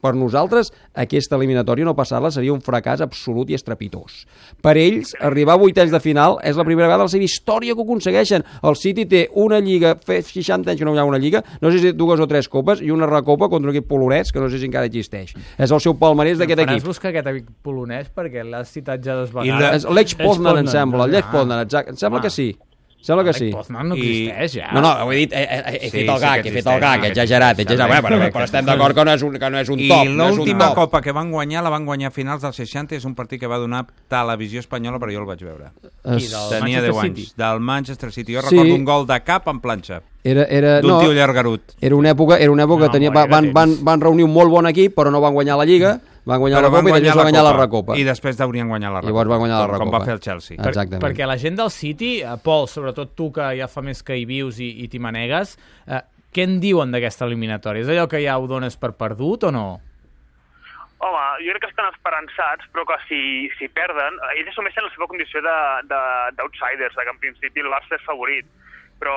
per 0.00 0.14
nosaltres, 0.14 0.72
aquesta 0.94 1.36
eliminatòria 1.36 1.84
no 1.84 1.94
passar-la 1.96 2.30
seria 2.30 2.52
un 2.52 2.60
fracàs 2.64 3.00
absolut 3.04 3.50
i 3.50 3.54
estrepitós. 3.58 4.24
Per 4.62 4.74
ells, 4.76 5.14
arribar 5.20 5.54
a 5.54 5.60
vuitens 5.62 5.90
de 5.92 6.00
final 6.00 6.38
és 6.42 6.56
la 6.56 6.64
primera 6.64 6.88
vegada 6.88 7.04
a 7.04 7.08
la 7.08 7.12
seva 7.12 7.24
història 7.24 7.74
que 7.74 7.80
ho 7.80 7.84
aconsegueixen. 7.84 8.44
El 8.62 8.76
City 8.76 9.06
té 9.06 9.28
una 9.34 9.60
lliga, 9.60 9.94
fa 10.06 10.20
60 10.22 10.70
anys 10.70 10.80
que 10.80 10.84
no 10.88 10.94
hi 10.94 10.98
ha 10.98 11.04
una 11.04 11.18
lliga, 11.18 11.42
no 11.60 11.70
sé 11.70 11.78
si 11.82 11.92
dues 11.92 12.20
o 12.20 12.26
tres 12.26 12.48
copes, 12.48 12.80
i 12.80 12.90
una 12.90 13.06
recopa 13.06 13.48
contra 13.48 13.70
un 13.70 13.76
equip 13.76 13.88
polonès 13.88 14.32
que 14.32 14.40
no 14.40 14.48
sé 14.50 14.58
si 14.58 14.66
encara 14.66 14.86
existeix. 14.86 15.34
És 15.58 15.70
el 15.70 15.80
seu 15.80 15.94
palmarès 15.98 16.38
d'aquest 16.40 16.60
Faràs 16.60 16.76
equip. 16.80 16.86
buscar 16.86 17.10
aquest 17.12 17.26
equip 17.34 17.50
polonès 17.62 18.08
perquè 18.14 18.44
l'has 18.44 18.68
citat 18.72 19.04
ja 19.04 19.20
I 19.20 19.26
vegades. 19.32 19.84
Lech 19.90 20.16
Poznan, 20.16 20.58
em 20.58 20.66
sembla. 20.66 21.06
Lech 21.06 21.26
Poznan, 21.30 21.60
exacte. 21.66 21.90
Em 21.90 21.96
sembla 21.96 22.18
Ah. 22.20 22.22
que 22.22 22.30
sí. 22.30 22.56
Sembla 23.02 23.24
que 23.24 23.32
sí. 23.32 23.50
Poznan 23.50 23.88
no 23.88 23.96
I- 23.96 24.00
existeix, 24.28 24.52
ja. 24.60 24.72
No, 24.74 24.82
no, 24.82 24.90
ho 25.06 25.12
he 25.12 25.16
dit, 25.16 25.32
he, 25.32 25.40
he, 25.42 25.76
he 25.86 25.88
Sí, 25.88 25.90
fet 25.90 26.08
el 26.10 26.16
sí 26.18 26.20
gag, 26.20 26.42
que 26.42 26.48
he 26.50 26.52
fet 26.52 26.66
el 26.66 26.80
gag, 26.80 26.96
no, 26.98 27.02
que 27.02 27.08
exagerat, 27.08 27.58
existeix, 27.58 27.78
exagerat. 27.80 28.04
però, 28.04 28.30
però 28.34 28.44
estem 28.44 28.66
d'acord 28.66 28.94
que 28.94 29.04
no 29.04 29.12
és 29.14 29.22
un, 29.22 29.38
que 29.40 29.50
no 29.50 29.58
és 29.58 29.68
un 29.70 29.80
I 29.80 29.88
top. 29.88 30.04
no 30.08 30.24
és 30.26 30.30
un 30.32 30.36
l'última 30.36 30.66
top. 30.66 30.74
copa 30.74 31.00
que 31.00 31.12
van 31.12 31.30
guanyar 31.32 31.62
la 31.64 31.70
van 31.70 31.86
guanyar 31.86 32.08
a 32.08 32.10
finals 32.10 32.42
dels 32.42 32.56
60 32.56 32.94
és 32.96 33.04
un 33.06 33.14
partit 33.14 33.40
que 33.40 33.46
va 33.46 33.56
donar 33.56 33.86
televisió 34.06 34.60
espanyola 34.60 34.98
però 34.98 35.10
jo 35.14 35.20
el 35.20 35.26
vaig 35.26 35.40
veure. 35.42 35.70
I 36.04 36.28
del 36.28 36.48
Tenia 36.50 36.60
Manchester 36.60 36.92
10 36.92 36.98
anys. 37.04 37.18
City. 37.18 37.32
Del 37.36 37.60
Manchester 37.60 38.12
City. 38.12 38.34
Jo 38.34 38.42
Sí. 38.42 38.48
recordo 38.56 38.74
un 38.74 38.84
gol 38.84 39.06
de 39.06 39.20
cap 39.22 39.48
en 39.48 39.60
planxa. 39.60 40.02
Era, 40.22 40.44
era, 40.44 40.80
D'un 40.82 40.90
no, 40.90 41.00
tio 41.00 41.12
llargarut. 41.14 41.62
era 41.80 41.96
una 41.96 42.10
època, 42.10 42.36
era 42.38 42.50
una 42.50 42.64
època 42.64 42.84
No, 42.84 42.86
que 42.90 42.92
tenia, 42.98 43.10
van, 43.10 43.30
temps. 43.30 43.54
van, 43.54 43.76
van 43.82 44.00
reunir 44.02 44.24
un 44.24 44.32
molt 44.34 44.50
bon 44.50 44.66
equip, 44.66 44.94
però 44.94 45.10
no 45.10 45.18
van 45.22 45.32
guanyar 45.32 45.56
la 45.56 45.64
Lliga, 45.64 46.00
van 46.30 46.40
guanyar 46.40 46.60
Però 46.60 46.68
la 46.70 46.74
van 46.76 46.84
Copa 46.86 46.96
i 46.96 47.02
després 47.02 47.16
van 47.18 47.26
guanyar 47.28 47.44
la 47.48 47.52
Recopa. 47.58 47.96
I 47.98 48.04
després 48.06 48.40
haurien 48.46 48.68
guanyat 48.70 48.92
la 48.94 49.00
Recopa. 49.02 49.10
Llavors 49.10 49.30
van 49.34 49.42
guanyar 49.44 49.58
la 49.58 49.66
com, 49.66 49.74
Com 49.74 49.82
Recopa. 49.88 49.98
va 49.98 50.04
fer 50.08 50.14
el 50.14 50.20
Chelsea. 50.28 50.56
Ah. 50.60 50.68
Exactament. 50.70 51.02
Perquè 51.04 51.26
la 51.26 51.36
gent 51.42 51.56
del 51.58 51.70
City, 51.74 52.12
eh, 52.22 52.36
Pol, 52.42 52.68
sobretot 52.68 53.14
tu 53.18 53.30
que 53.32 53.50
ja 53.58 53.68
fa 53.68 53.82
més 53.82 54.02
que 54.02 54.16
hi 54.16 54.24
vius 54.24 54.58
i, 54.62 54.70
i 54.84 54.88
t'hi 54.88 54.98
manegues, 55.02 55.56
eh, 55.86 56.00
què 56.32 56.44
en 56.46 56.60
diuen 56.62 56.92
d'aquesta 56.94 57.26
eliminatòria? 57.26 57.82
És 57.82 57.88
allò 57.90 58.06
que 58.08 58.22
ja 58.22 58.38
ho 58.38 58.46
dones 58.46 58.76
per 58.78 58.92
perdut 58.94 59.44
o 59.44 59.50
no? 59.50 59.80
Home, 61.00 61.20
jo 61.46 61.52
crec 61.54 61.62
que 61.64 61.70
estan 61.72 61.88
esperançats, 61.94 62.66
però 62.74 62.84
que 62.84 62.96
si, 63.08 63.20
si 63.58 63.68
perden, 63.72 64.18
ells 64.36 64.50
assumeixen 64.52 64.84
la 64.84 64.90
seva 64.92 65.06
condició 65.08 65.40
de- 65.40 65.86
de- 65.88 66.32
d'outsiders, 66.36 66.92
de, 66.92 67.00
de 67.00 67.04
que 67.08 67.14
en 67.14 67.20
principi 67.22 67.60
el 67.64 67.70
Barça 67.72 67.96
és 67.96 68.04
favorit. 68.04 68.44
Però 69.00 69.16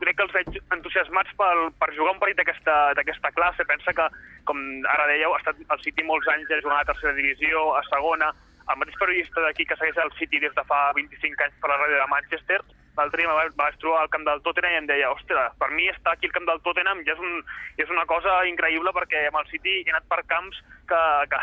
crec 0.00 0.16
que 0.18 0.26
els 0.26 0.34
veig 0.34 0.58
entusiasmats 0.74 1.32
pel, 1.38 1.66
per 1.78 1.92
jugar 1.94 2.14
un 2.16 2.20
partit 2.22 2.40
d'aquesta 2.40 3.32
classe. 3.36 3.66
Pensa 3.68 3.94
que, 3.96 4.06
com 4.48 4.60
ara 4.90 5.08
dèieu, 5.12 5.34
ha 5.34 5.40
estat 5.42 5.60
el 5.62 5.82
City 5.84 6.06
molts 6.08 6.28
anys 6.34 6.50
a 6.50 6.60
jugar 6.64 6.80
a 6.80 6.84
la 6.84 6.90
tercera 6.92 7.16
divisió, 7.18 7.70
a 7.78 7.82
segona. 7.88 8.32
El 8.70 8.78
mateix 8.80 8.98
periodista 8.98 9.42
d'aquí 9.44 9.66
que 9.66 9.78
segueix 9.78 9.98
el 10.02 10.12
City 10.18 10.42
des 10.42 10.54
de 10.56 10.64
fa 10.66 10.90
25 10.98 11.46
anys 11.46 11.56
per 11.62 11.72
la 11.72 11.80
ràdio 11.82 12.02
de 12.02 12.10
Manchester, 12.12 12.60
l'altre 12.98 13.22
dia 13.22 13.36
vaig, 13.56 13.76
trobar 13.80 14.02
al 14.02 14.10
camp 14.12 14.26
del 14.26 14.42
Tottenham 14.44 14.74
i 14.74 14.80
em 14.82 14.88
deia, 14.90 15.12
ostres, 15.14 15.54
per 15.60 15.70
mi 15.72 15.88
estar 15.92 16.14
aquí 16.16 16.28
al 16.28 16.34
camp 16.36 16.48
del 16.50 16.60
Tottenham 16.66 17.04
ja 17.06 17.14
és, 17.14 17.22
un, 17.22 17.40
ja 17.78 17.86
és 17.86 17.94
una 17.94 18.06
cosa 18.10 18.40
increïble 18.50 18.92
perquè 18.96 19.26
amb 19.28 19.40
el 19.42 19.48
City 19.52 19.80
he 19.80 19.94
anat 19.94 20.08
per 20.10 20.20
camps 20.30 20.58
que, 20.90 21.00
que, 21.30 21.40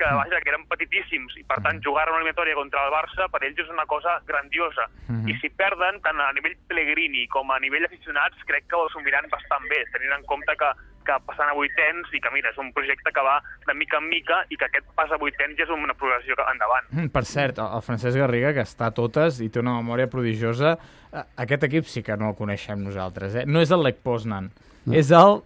que, 0.00 0.12
vaja, 0.20 0.40
que 0.40 0.52
eren 0.52 0.66
petitíssims. 0.70 1.34
I 1.40 1.44
per 1.50 1.58
tant 1.66 1.82
jugar 1.84 2.06
una 2.08 2.22
eliminatòria 2.22 2.58
contra 2.58 2.86
el 2.86 2.94
Barça 2.94 3.28
per 3.32 3.42
ells 3.42 3.60
és 3.64 3.72
una 3.74 3.86
cosa 3.90 4.20
grandiosa. 4.28 4.86
I 5.30 5.36
si 5.40 5.50
perden 5.58 6.00
tant 6.04 6.20
a 6.20 6.30
nivell 6.36 6.56
Pellegrini 6.70 7.26
com 7.32 7.50
a 7.50 7.60
nivell 7.62 7.86
aficionats 7.88 8.46
crec 8.48 8.68
que 8.68 8.78
ho 8.78 8.86
assumiran 8.88 9.30
bastant 9.32 9.66
bé 9.70 9.82
tenint 9.92 10.14
en 10.18 10.26
compte 10.30 10.56
que 10.60 10.72
que 11.04 11.16
passant 11.26 11.50
a 11.50 11.54
vuitens 11.54 12.08
i 12.12 12.20
que 12.20 12.30
mira, 12.34 12.50
és 12.50 12.58
un 12.58 12.72
projecte 12.72 13.12
que 13.14 13.22
va 13.24 13.38
de 13.66 13.74
mica 13.74 13.98
en 14.00 14.08
mica 14.08 14.42
i 14.50 14.56
que 14.56 14.64
aquest 14.66 14.86
pas 14.96 15.10
a 15.12 15.18
vuitens 15.20 15.56
ja 15.58 15.64
és 15.64 15.70
una 15.70 15.94
progressió 15.94 16.34
que- 16.36 16.48
endavant. 16.52 16.86
Mm, 16.90 17.08
Per 17.14 17.24
cert, 17.24 17.58
el 17.58 17.82
Francesc 17.82 18.16
Garriga, 18.18 18.52
que 18.54 18.64
està 18.64 18.86
a 18.86 18.94
totes 18.94 19.40
i 19.40 19.48
té 19.50 19.60
una 19.60 19.74
memòria 19.80 20.08
prodigiosa, 20.10 20.78
eh, 21.12 21.22
aquest 21.36 21.64
equip 21.64 21.84
sí 21.86 22.02
que 22.02 22.16
no 22.16 22.30
el 22.30 22.36
coneixem 22.36 22.82
nosaltres, 22.82 23.34
eh? 23.34 23.44
No 23.46 23.60
és 23.60 23.70
el 23.70 23.82
Lech 23.82 24.00
Poznan, 24.02 24.50
és 24.92 25.10
el 25.10 25.42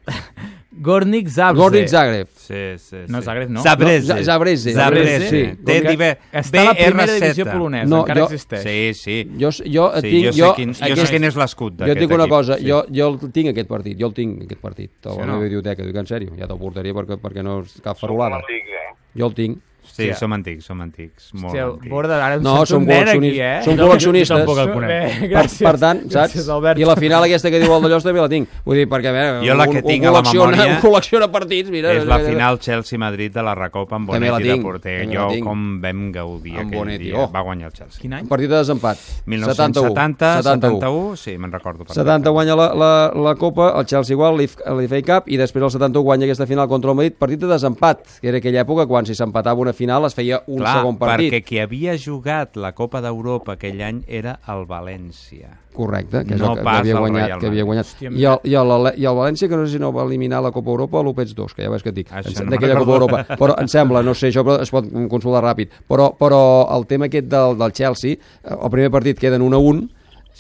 Gornik 0.71 1.29
Zabrze. 1.29 1.61
Gornik 1.63 1.89
Zagreb. 1.89 2.29
Sí, 2.37 2.55
sí, 2.77 2.97
sí. 3.07 3.13
No, 3.13 3.23
Zagreb 3.23 3.49
no. 3.49 3.63
Zabreze. 3.63 4.15
No, 4.15 4.23
Zabreze. 4.23 4.73
Zabreze. 4.75 5.29
Sí. 5.31 5.65
Té 5.65 5.81
diver... 5.81 6.11
Està 6.33 6.61
a 6.61 6.65
la 6.69 6.75
primera 6.77 7.13
divisió 7.15 7.47
polonesa, 7.49 7.89
No, 7.89 8.03
encara 8.05 8.21
jo- 8.21 8.27
existeix. 8.29 8.63
Sí, 8.63 8.95
sí. 8.95 9.17
Jo, 9.41 9.49
jo, 9.65 9.87
Sí, 9.97 10.11
tinc, 10.11 10.27
jo 10.27 10.33
sé 10.33 10.41
jo, 10.43 10.51
quin- 10.59 10.75
jo 10.77 10.85
aquest- 10.85 11.07
sé 11.07 11.13
quin 11.15 11.25
és 11.25 11.37
l'escut 11.41 11.73
Jo 11.73 11.85
et 11.85 11.89
d'aquest 11.89 12.01
dic 12.05 12.11
una 12.15 12.25
equip, 12.29 12.35
cosa, 12.37 12.59
sí. 12.59 12.67
jo, 12.69 12.83
jo 12.93 13.09
el 13.09 13.33
tinc 13.33 13.49
aquest 13.55 13.69
partit, 13.69 13.99
jo 13.99 14.07
el 14.07 14.15
tinc 14.15 14.43
aquest 14.45 14.61
partit, 14.61 14.91
a 15.05 15.09
la 15.09 15.15
Sí, 15.15 15.21
meva 15.21 15.33
no? 15.33 15.41
biblioteca, 15.41 15.83
dic 15.89 15.97
en 15.97 16.07
sèrio, 16.07 16.37
ja 16.37 16.47
te'l 16.47 16.59
portaria 16.61 16.93
perquè, 16.95 17.17
perquè 17.19 17.43
no 17.43 17.61
és 17.63 17.81
cap 17.81 17.97
farolada. 17.99 18.39
eh? 18.39 18.95
Jo 19.17 19.27
el 19.27 19.35
tinc. 19.35 19.59
Sí, 19.89 20.03
Hòstia. 20.05 20.15
som 20.17 20.33
antics, 20.33 20.65
som 20.65 20.81
antics. 20.81 21.31
Molt 21.35 21.47
Hòstia, 21.55 21.65
antics. 21.73 21.91
Borda, 21.91 22.25
ara 22.25 22.35
em 22.37 22.43
No, 22.43 22.57
sento 22.59 22.67
som 22.67 22.83
un 22.83 22.89
nen 22.89 22.99
col·leccionistes. 23.07 23.29
aquí, 23.29 23.41
eh? 23.41 23.63
Som 23.65 23.77
col·leccionistes. 23.77 24.29
jo 24.29 24.37
tampoc 24.37 24.59
el 24.59 24.73
conec. 24.73 24.89
Bé, 24.89 25.01
Per, 25.21 25.29
gràcies. 25.31 25.63
per 25.65 25.79
tant, 25.79 26.01
saps? 26.11 26.35
Gràcies, 26.35 26.49
Albert. 26.49 26.79
I 26.79 26.85
la 26.85 26.97
final 26.97 27.25
aquesta 27.25 27.51
que 27.51 27.59
diu 27.61 27.75
el 27.75 27.83
Dallós 27.83 28.05
també 28.05 28.21
la 28.21 28.29
tinc. 28.29 28.49
Vull 28.65 28.77
dir, 28.77 28.89
perquè 28.89 29.09
a 29.09 29.13
veure, 29.13 29.47
Jo 29.49 29.55
la 29.55 29.65
un, 29.65 29.71
que 29.73 29.79
un 29.83 29.85
tinc 29.89 30.05
a 30.05 30.11
la 30.11 30.23
col·lecciona- 30.23 30.51
memòria 30.57 30.75
un 30.77 30.81
col·lecciona 30.83 31.31
partits, 31.31 31.71
mira. 31.71 31.93
És 31.93 32.05
la 32.05 32.19
final 32.21 32.59
Chelsea-Madrid 32.59 33.33
de 33.35 33.43
la 33.43 33.55
Recopa 33.55 33.97
amb 33.97 34.09
Bonetti 34.09 34.43
de 34.49 34.57
porter. 34.63 35.01
també 35.07 35.15
Jo 35.17 35.29
com 35.45 35.81
vam 35.81 36.13
gaudir 36.13 36.57
Amb 36.59 36.67
aquell 36.69 36.79
Bonetti, 36.79 37.05
dia. 37.05 37.19
oh. 37.19 37.31
Va 37.33 37.41
guanyar 37.41 37.67
el 37.67 37.73
Chelsea. 37.73 38.01
Quin 38.01 38.13
any? 38.13 38.23
Un 38.23 38.29
partit 38.29 38.49
de 38.51 38.57
desempat. 38.57 38.99
1970, 39.27 40.43
71, 40.43 41.17
sí, 41.17 41.37
me'n 41.39 41.51
recordo. 41.53 41.85
70 41.89 42.31
guanya 42.31 42.55
la, 42.57 42.75
la, 42.75 43.13
la 43.15 43.35
Copa, 43.35 43.73
el 43.79 43.87
Chelsea 43.87 44.15
igual, 44.15 44.37
l'FA 44.39 45.03
Cup, 45.03 45.29
i 45.29 45.37
després 45.41 45.63
el 45.65 45.71
71 45.71 46.03
guanya 46.05 46.27
aquesta 46.29 46.47
final 46.47 46.69
contra 46.69 46.91
el 46.91 46.97
Madrid, 46.97 47.15
partit 47.19 47.41
de 47.41 47.47
desempat, 47.47 48.03
que 48.21 48.29
era 48.29 48.39
aquella 48.39 48.63
època 48.65 48.87
quan 48.87 49.07
si 49.07 49.15
s'empatava 49.15 49.61
una 49.61 49.73
final 49.79 50.05
es 50.09 50.17
feia 50.19 50.41
un 50.51 50.59
Clar, 50.61 50.75
segon 50.81 50.99
partit. 50.99 51.31
perquè 51.31 51.41
qui 51.47 51.61
havia 51.63 51.95
jugat 51.97 52.59
la 52.59 52.73
Copa 52.77 53.01
d'Europa 53.05 53.55
aquell 53.55 53.81
any 53.87 54.03
era 54.07 54.37
el 54.51 54.67
València. 54.69 55.55
Correcte, 55.79 56.25
que 56.27 56.35
és 56.35 56.41
No 56.43 56.57
el 56.57 56.59
que, 56.59 56.69
havia 56.69 56.99
guanyat. 56.99 57.35
Que 57.39 57.47
havia 57.53 57.65
guanyat. 57.69 57.87
Hòstia, 57.87 58.11
I, 58.11 58.25
el, 58.27 58.41
i, 58.51 58.55
el, 58.59 58.89
I 58.99 59.07
el 59.07 59.19
València, 59.21 59.49
que 59.49 59.57
no 59.57 59.67
sé 59.67 59.77
si 59.77 59.83
no 59.83 59.93
va 59.95 60.03
eliminar 60.09 60.41
la 60.43 60.51
Copa 60.51 60.73
Europa 60.75 60.99
o 60.99 61.05
l'Opets 61.07 61.37
2, 61.39 61.55
que 61.55 61.63
ja 61.63 61.71
veus 61.71 61.85
que 61.87 61.93
et 61.95 62.01
dic, 62.01 62.11
no 62.11 62.51
d'aquella 62.51 62.81
Copa. 62.81 62.97
Europa. 62.97 63.37
Però 63.39 63.55
em 63.63 63.71
sembla, 63.71 64.03
no 64.03 64.15
sé, 64.19 64.33
això 64.33 64.43
però 64.43 64.59
es 64.65 64.73
pot 64.75 64.89
consultar 65.13 65.45
ràpid, 65.47 65.79
però, 65.87 66.11
però 66.19 66.41
el 66.77 66.89
tema 66.91 67.07
aquest 67.07 67.31
del, 67.31 67.57
del 67.61 67.73
Chelsea, 67.79 68.19
eh, 68.19 68.57
el 68.59 68.75
primer 68.75 68.91
partit 68.91 69.21
queden 69.23 69.43
1 69.47 69.57
a 69.57 69.63
1, 69.71 69.87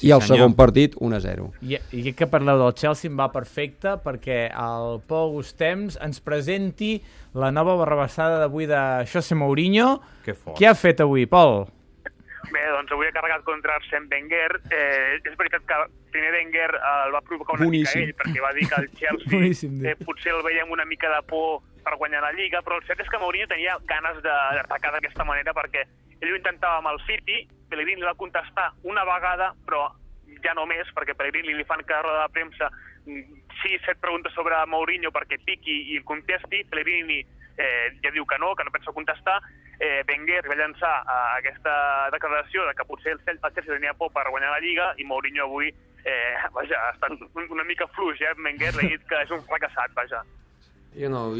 i 0.02 0.10
el 0.12 0.20
senyor. 0.22 0.36
segon 0.38 0.54
partit 0.56 0.94
1 0.98 1.16
a 1.16 1.20
0. 1.20 1.48
I, 1.62 1.78
I 1.92 2.12
que 2.14 2.26
parleu 2.30 2.58
del 2.60 2.74
Chelsea 2.74 3.10
em 3.10 3.16
va 3.18 3.30
perfecte 3.32 3.96
perquè 4.04 4.48
el 4.52 5.00
Pol 5.06 5.32
Gustems 5.36 5.98
ens 6.00 6.20
presenti 6.20 7.02
la 7.34 7.50
nova 7.50 7.74
barrabassada 7.80 8.38
d'avui 8.38 8.66
de 8.66 8.78
José 9.10 9.34
Mourinho. 9.34 10.00
Que 10.24 10.34
fort. 10.34 10.56
Què 10.58 10.68
ha 10.70 10.74
fet 10.78 11.00
avui, 11.00 11.26
Pol? 11.26 11.66
Bé, 12.48 12.62
doncs 12.72 12.92
avui 12.94 13.04
ha 13.08 13.12
carregat 13.12 13.42
contra 13.44 13.74
Arsène 13.76 14.06
Wenger. 14.08 14.60
Eh, 14.72 15.18
és 15.20 15.34
veritat 15.36 15.64
que 15.68 15.80
primer 16.14 16.30
Wenger 16.32 16.70
eh, 16.78 16.92
el 17.06 17.12
va 17.12 17.20
provocar 17.20 17.58
una 17.58 17.66
Boníssim. 17.66 18.06
mica 18.06 18.08
ell, 18.08 18.14
perquè 18.22 18.40
va 18.44 18.52
dir 18.56 18.68
que 18.70 18.78
el 18.80 18.86
Chelsea 19.00 19.32
Boníssim, 19.34 19.74
eh, 19.84 19.96
potser 20.06 20.32
el 20.32 20.42
veiem 20.46 20.70
una 20.72 20.86
mica 20.88 21.10
de 21.12 21.20
por 21.28 21.60
per 21.84 21.96
guanyar 22.00 22.22
la 22.22 22.32
Lliga, 22.32 22.62
però 22.64 22.76
el 22.78 22.86
cert 22.86 23.00
és 23.00 23.08
que 23.10 23.18
Mourinho 23.20 23.46
tenia 23.48 23.76
ganes 23.88 24.22
de- 24.22 24.38
d'atacar 24.56 24.90
d'aquesta 24.94 25.24
manera 25.24 25.52
perquè 25.56 25.84
ell 26.20 26.32
ho 26.32 26.36
intentava 26.36 26.78
amb 26.80 26.88
el 26.94 26.98
City, 27.06 27.42
Pellegrini 27.68 28.02
va 28.06 28.14
contestar 28.18 28.72
una 28.82 29.04
vegada, 29.04 29.52
però 29.66 29.86
ja 30.44 30.52
no 30.54 30.66
més, 30.66 30.88
perquè 30.94 31.14
Pellegrini 31.16 31.54
li 31.56 31.64
fan 31.64 31.82
cada 31.84 32.02
roda 32.06 32.26
de 32.26 32.32
premsa 32.32 32.70
mm, 33.06 33.40
sis, 33.62 33.80
set 33.86 33.98
preguntes 34.00 34.32
sobre 34.36 34.58
Mourinho 34.66 35.10
perquè 35.10 35.38
piqui 35.44 35.78
i 35.92 35.96
el 35.98 36.04
contesti, 36.04 36.64
Pellegrini 36.70 37.18
eh, 37.58 37.88
ja 38.04 38.10
diu 38.14 38.24
que 38.26 38.38
no, 38.38 38.54
que 38.54 38.64
no 38.64 38.70
pensa 38.70 38.92
contestar, 38.94 39.40
eh, 39.80 40.04
Wenger 40.08 40.44
va 40.48 40.54
llançar 40.60 40.94
eh, 41.02 41.38
aquesta 41.40 41.74
declaració 42.14 42.66
de 42.68 42.74
que 42.78 42.86
potser 42.86 43.16
el 43.16 43.22
Chelsea 43.24 43.64
tenia 43.72 43.94
por 43.98 44.12
per 44.14 44.28
guanyar 44.30 44.52
la 44.54 44.60
Lliga 44.62 44.92
i 44.98 45.04
Mourinho 45.04 45.44
avui 45.48 45.72
eh, 46.04 46.34
vaja, 46.54 46.78
ha 46.86 46.92
estat 46.94 47.10
un- 47.34 47.50
una 47.50 47.64
mica 47.64 47.88
fluix, 47.96 48.20
eh? 48.22 48.34
Wenger 48.38 48.70
ha 48.76 48.86
dit 48.86 49.02
que 49.10 49.22
és 49.24 49.30
un 49.34 49.42
fracassat, 49.48 49.90
vaja. 49.98 50.22
You 50.96 51.08
know, 51.08 51.36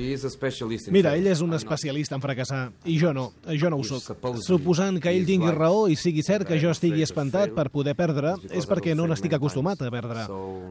Mira, 0.93 1.17
ell 1.17 1.27
és 1.27 1.41
un 1.43 1.55
especialista 1.57 2.15
en 2.15 2.23
fracassar, 2.23 2.61
i 2.87 2.95
jo 3.01 3.11
no, 3.17 3.25
jo 3.59 3.71
no 3.73 3.81
ho 3.81 3.87
sóc. 3.87 4.21
Suposant 4.45 5.01
que 5.03 5.11
ell 5.11 5.27
tingui 5.27 5.51
raó 5.51 5.89
i 5.91 5.97
sigui 5.99 6.23
cert 6.23 6.47
que 6.47 6.61
jo 6.63 6.71
estigui 6.71 7.03
espantat 7.03 7.55
per 7.57 7.67
poder 7.75 7.97
perdre, 7.99 8.37
és 8.55 8.69
perquè 8.71 8.95
no 8.95 9.09
n'estic 9.11 9.35
acostumat 9.35 9.83
a 9.83 9.91
perdre. 9.91 10.29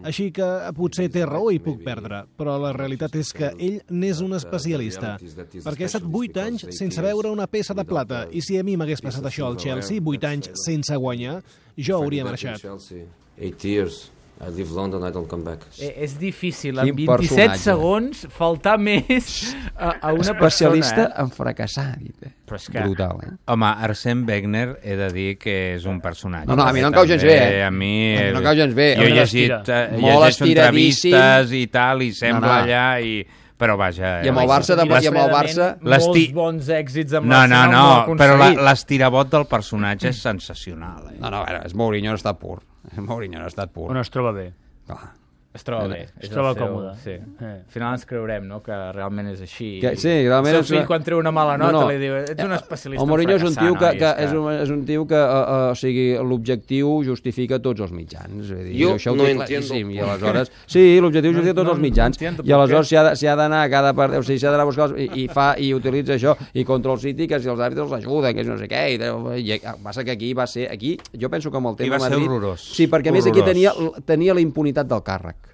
Així 0.08 0.30
que 0.32 0.48
potser 0.78 1.10
té 1.12 1.26
raó 1.28 1.52
i 1.52 1.60
puc 1.64 1.84
perdre, 1.84 2.24
però 2.40 2.56
la 2.62 2.72
realitat 2.78 3.18
és 3.20 3.34
que 3.36 3.52
ell 3.58 3.82
n'és 3.90 4.22
un 4.24 4.38
especialista, 4.38 5.18
perquè 5.20 5.88
ha 5.88 5.92
estat 5.92 6.06
specialist 6.06 6.08
8 6.08 6.28
because 6.28 6.48
anys 6.48 6.68
sense 6.80 7.04
veure 7.04 7.34
una 7.34 7.48
peça 7.52 7.76
de 7.76 7.84
plata, 7.84 8.28
i 8.32 8.46
si 8.46 8.56
a 8.56 8.64
mi 8.64 8.78
m'hagués 8.80 9.04
passat 9.04 9.26
això 9.28 9.50
al 9.50 9.60
Chelsea, 9.60 10.00
8 10.00 10.22
that's 10.22 10.32
anys 10.32 10.64
sense 10.64 10.96
guanyar, 10.96 11.42
jo 11.76 12.00
hauria 12.00 12.24
marxat. 12.24 12.62
Chelsea, 12.62 13.04
eight 13.38 13.66
years. 13.66 14.06
I 14.40 14.52
leave 14.54 14.70
London, 14.72 15.02
I 15.02 15.12
don't 15.12 15.26
come 15.28 15.44
back. 15.44 15.64
Eh, 15.82 15.96
és 16.06 16.14
difícil, 16.20 16.78
en 16.78 16.92
27 16.96 17.08
personatge. 17.18 17.58
segons, 17.64 18.28
faltar 18.30 18.76
més 18.78 19.56
a, 19.76 19.96
a 19.98 20.12
una 20.14 20.32
Especialista 20.36 20.96
persona. 20.96 21.16
Eh? 21.16 21.24
en 21.24 21.32
fracassar, 21.32 21.88
dit. 21.98 22.16
Eh? 22.22 22.32
Però 22.46 22.56
és 22.62 22.68
que- 22.70 22.84
Brutal, 22.86 23.18
eh? 23.26 23.32
Home, 23.50 23.72
Arsène 23.88 24.26
Wenger 24.30 24.80
he 24.84 24.96
de 24.96 25.10
dir 25.16 25.38
que 25.42 25.56
és 25.76 25.86
un 25.90 25.98
personatge. 26.02 26.48
No, 26.48 26.56
no, 26.56 26.68
a 26.70 26.74
mi 26.74 26.82
no 26.86 26.92
em 26.92 26.94
cau 26.94 27.08
gens 27.10 27.24
bé, 27.26 27.40
eh? 27.58 27.66
A 27.66 27.72
mi... 27.72 28.14
Mi 28.14 28.30
no 28.32 28.44
em 28.44 28.46
cau 28.46 28.56
gens 28.56 28.78
bé. 28.78 28.92
Jo 29.00 29.10
he 29.10 29.16
llegit, 29.18 29.74
eh, 29.74 29.98
llegeixo 29.98 30.46
entrevistes 30.46 31.52
i 31.52 31.66
tal, 31.74 32.02
i 32.06 32.14
sembla 32.14 32.40
No, 32.40 32.48
no. 32.48 32.62
allà, 32.62 32.86
i... 33.02 33.18
però 33.58 33.74
vaja... 33.76 34.20
I 34.22 34.30
amb 34.30 34.38
eh, 34.38 34.44
el 34.46 34.50
Barça, 34.54 34.76
de, 34.78 34.86
i 34.86 35.08
amb 35.10 35.18
el 35.18 35.32
Barça... 35.34 35.68
Molts 35.82 36.32
bons 36.38 36.68
èxits 36.70 37.18
amb 37.18 37.26
No, 37.26 37.42
no, 37.50 37.64
no, 37.74 37.84
molt 38.06 38.22
però 38.22 38.38
l'estirabot 38.38 39.32
del 39.34 39.48
personatge 39.50 40.12
és 40.14 40.22
sensacional. 40.22 41.08
Eh? 41.10 41.18
No, 41.20 41.32
no, 41.34 41.42
a 41.42 41.46
veure, 41.50 41.66
és 41.66 41.74
Mourinho 41.74 42.14
estat 42.14 42.38
pur. 42.38 42.60
Mourinho 43.10 43.40
en 43.42 43.48
estat 43.48 43.74
pur. 43.74 43.90
On 43.92 44.00
es 44.00 44.12
troba 44.14 44.34
bé. 44.36 44.52
Clar. 44.88 45.14
Es 45.54 45.64
troba 45.66 45.88
bé. 45.90 46.04
Es 46.20 46.28
és 46.28 46.30
troba 46.30 46.52
seu- 46.54 46.68
còmode. 46.68 46.92
Sí. 47.04 47.10
Eh. 47.18 47.46
Al 47.66 47.72
final 47.74 47.94
ens 47.96 48.04
creurem, 48.06 48.44
no?, 48.46 48.60
que 48.62 48.76
realment 48.94 49.30
és 49.32 49.40
així. 49.42 49.80
Que, 49.82 49.96
sí, 49.98 50.12
realment 50.28 50.54
El 50.54 50.60
és 50.62 50.68
seu 50.68 50.76
fill, 50.76 50.82
una- 50.84 50.88
quan 50.92 51.04
treu 51.04 51.18
una 51.18 51.32
mala 51.32 51.56
nota, 51.58 51.72
No, 51.72 51.82
no. 51.82 51.88
li 51.90 51.98
diu, 51.98 52.14
ets 52.20 52.44
un 52.44 52.52
especialista 52.54 53.02
El 53.04 53.10
Mourinho 53.10 53.36
és 53.40 53.44
un 53.48 53.56
tio 53.56 53.74
que, 53.74 53.90
que, 53.98 54.12
és, 54.26 54.34
un, 54.38 54.52
és 54.54 54.70
un 54.70 54.84
tio 54.86 55.08
que 55.10 55.16
uh, 55.18 55.40
uh, 55.42 55.72
o 55.72 55.76
sigui, 55.80 56.04
l'objectiu 56.22 56.92
justifica 57.08 57.58
tots 57.58 57.82
els 57.82 57.92
mitjans. 57.92 58.36
És 58.46 58.52
a 58.54 58.60
dir, 58.62 58.76
Jo 58.84 58.92
això 59.00 59.14
ho 59.14 59.16
no 59.16 59.26
entiendo 59.26 59.48
claríssim, 59.48 59.90
I 59.96 60.00
aleshores... 60.06 60.52
Sí, 60.68 60.84
l'objectiu 61.02 61.32
No- 61.32 61.38
justifica 61.40 61.56
tots 61.58 61.66
no- 61.72 61.74
els 61.74 61.82
mitjans. 61.88 62.22
no 62.22 62.46
I 62.46 62.52
aleshores 62.60 62.94
s'hi 63.18 63.28
ha 63.28 63.36
d'anar 63.36 63.64
a 63.64 63.70
cada 63.74 63.94
part... 63.98 64.14
O 64.14 64.22
sigui, 64.22 64.38
s'hi 64.38 64.46
ha 64.46 64.52
d'anar 64.54 64.68
a 64.68 64.70
buscar... 64.70 64.92
els- 64.92 65.00
I, 65.08 65.24
i, 65.24 65.28
fa, 65.28 65.56
I 65.58 65.74
utilitza 65.74 66.14
això. 66.20 66.36
I 66.54 66.64
contra 66.70 66.94
el 66.94 67.00
City, 67.00 67.26
que 67.26 67.40
si 67.42 67.50
els 67.50 67.58
àrbitres 67.60 67.90
els 67.90 67.98
ajuden, 68.06 68.36
que 68.36 68.44
si 68.46 68.50
no 68.54 68.60
sé 68.62 68.70
què... 68.70 68.84
I, 68.94 69.42
i, 69.42 69.58
i 69.58 69.60
passa 69.82 70.04
que 70.06 70.12
aquí 70.14 70.36
va 70.38 70.46
ser... 70.46 70.70
Aquí, 70.70 71.00
jo 71.20 71.32
penso 71.34 71.50
que 71.50 71.58
amb 71.58 71.74
el 71.74 71.82
tema 71.82 71.98
va 71.98 72.12
ser 72.12 72.22
horrorós. 72.22 72.62
Sí, 72.78 72.86
perquè 72.88 73.10
a 73.10 73.18
més 73.18 73.26
aquí 73.26 73.42
tenia, 73.42 73.74
tenia 74.06 74.36
la 74.38 74.42
impunitat 74.46 74.86
del 74.86 75.02
càrrec 75.02 75.47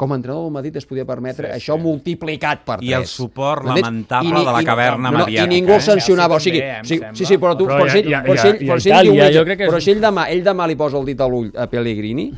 com 0.00 0.14
a 0.14 0.16
entrenador 0.16 0.46
del 0.46 0.52
Madrid 0.54 0.76
es 0.80 0.86
podia 0.88 1.04
permetre 1.04 1.50
sí, 1.50 1.58
això 1.58 1.76
multiplicat 1.80 2.62
per 2.64 2.78
3. 2.80 2.88
I 2.88 2.94
el 2.96 3.04
suport 3.10 3.66
lamentable 3.68 4.30
I 4.30 4.32
ni- 4.38 4.44
de 4.46 4.52
la 4.56 4.62
i- 4.62 4.68
caverna 4.70 5.10
no, 5.10 5.18
no, 5.18 5.24
mediàtica, 5.26 5.44
I 5.44 5.52
ningú 5.52 5.74
el 5.74 5.82
eh? 5.82 5.86
sancionava. 5.90 6.36
O 6.36 6.40
sigui, 6.40 6.62
sí, 6.88 7.00
sí, 7.12 7.26
sí, 7.28 7.36
però 7.36 7.52
tu... 7.58 7.66
Però 7.68 7.82
Però, 7.82 7.84
ja- 7.86 7.92
si 7.92 7.98
ell, 8.00 8.08
ja- 8.14 8.22
però 8.24 8.38
si 8.80 8.88
ja- 8.88 9.00
ell, 9.02 9.34
ja 9.34 9.44
però 9.66 9.80
si 9.80 9.90
ell, 9.92 10.00
demà, 10.00 10.24
ell 10.32 10.40
demà 10.46 10.66
li 10.70 10.76
posa 10.80 10.96
el 10.96 11.04
dit 11.04 11.20
a 11.20 11.28
l'ull 11.28 11.52
a 11.54 11.66
Pellegrini, 11.68 12.30